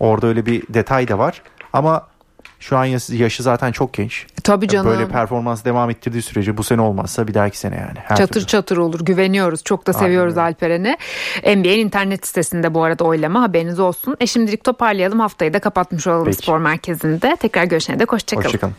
orada 0.00 0.26
öyle 0.26 0.46
bir 0.46 0.62
detay 0.68 1.08
da 1.08 1.18
var. 1.18 1.42
Ama 1.72 2.06
şu 2.60 2.76
an 2.76 2.84
yaşı 3.08 3.42
zaten 3.42 3.72
çok 3.72 3.94
genç. 3.94 4.26
Tabii 4.44 4.68
canım. 4.68 4.86
Böyle 4.86 5.08
performans 5.08 5.64
devam 5.64 5.90
ettirdiği 5.90 6.22
sürece 6.22 6.56
bu 6.56 6.62
sene 6.62 6.80
olmazsa 6.80 7.28
bir 7.28 7.34
dahaki 7.34 7.58
sene 7.58 7.76
yani. 7.76 7.98
Her 8.04 8.16
çatır 8.16 8.34
türlü. 8.34 8.46
çatır 8.46 8.76
olur. 8.76 9.00
Güveniyoruz. 9.00 9.64
Çok 9.64 9.86
da 9.86 9.92
seviyoruz. 9.92 10.38
Alperen'i. 10.38 10.96
NBA'nin 11.42 11.78
internet 11.78 12.26
sitesinde 12.26 12.74
bu 12.74 12.82
arada 12.82 13.04
oylama 13.04 13.42
haberiniz 13.42 13.80
olsun. 13.80 14.16
E 14.20 14.26
şimdilik 14.26 14.64
toparlayalım. 14.64 15.20
Haftayı 15.20 15.54
da 15.54 15.58
kapatmış 15.58 16.06
olalım 16.06 16.24
Peki. 16.24 16.36
spor 16.36 16.58
merkezinde. 16.58 17.36
Tekrar 17.40 17.64
görüşene 17.64 17.98
dek 17.98 18.12
hoşçakalın. 18.12 18.44
Hoşçakalın. 18.44 18.74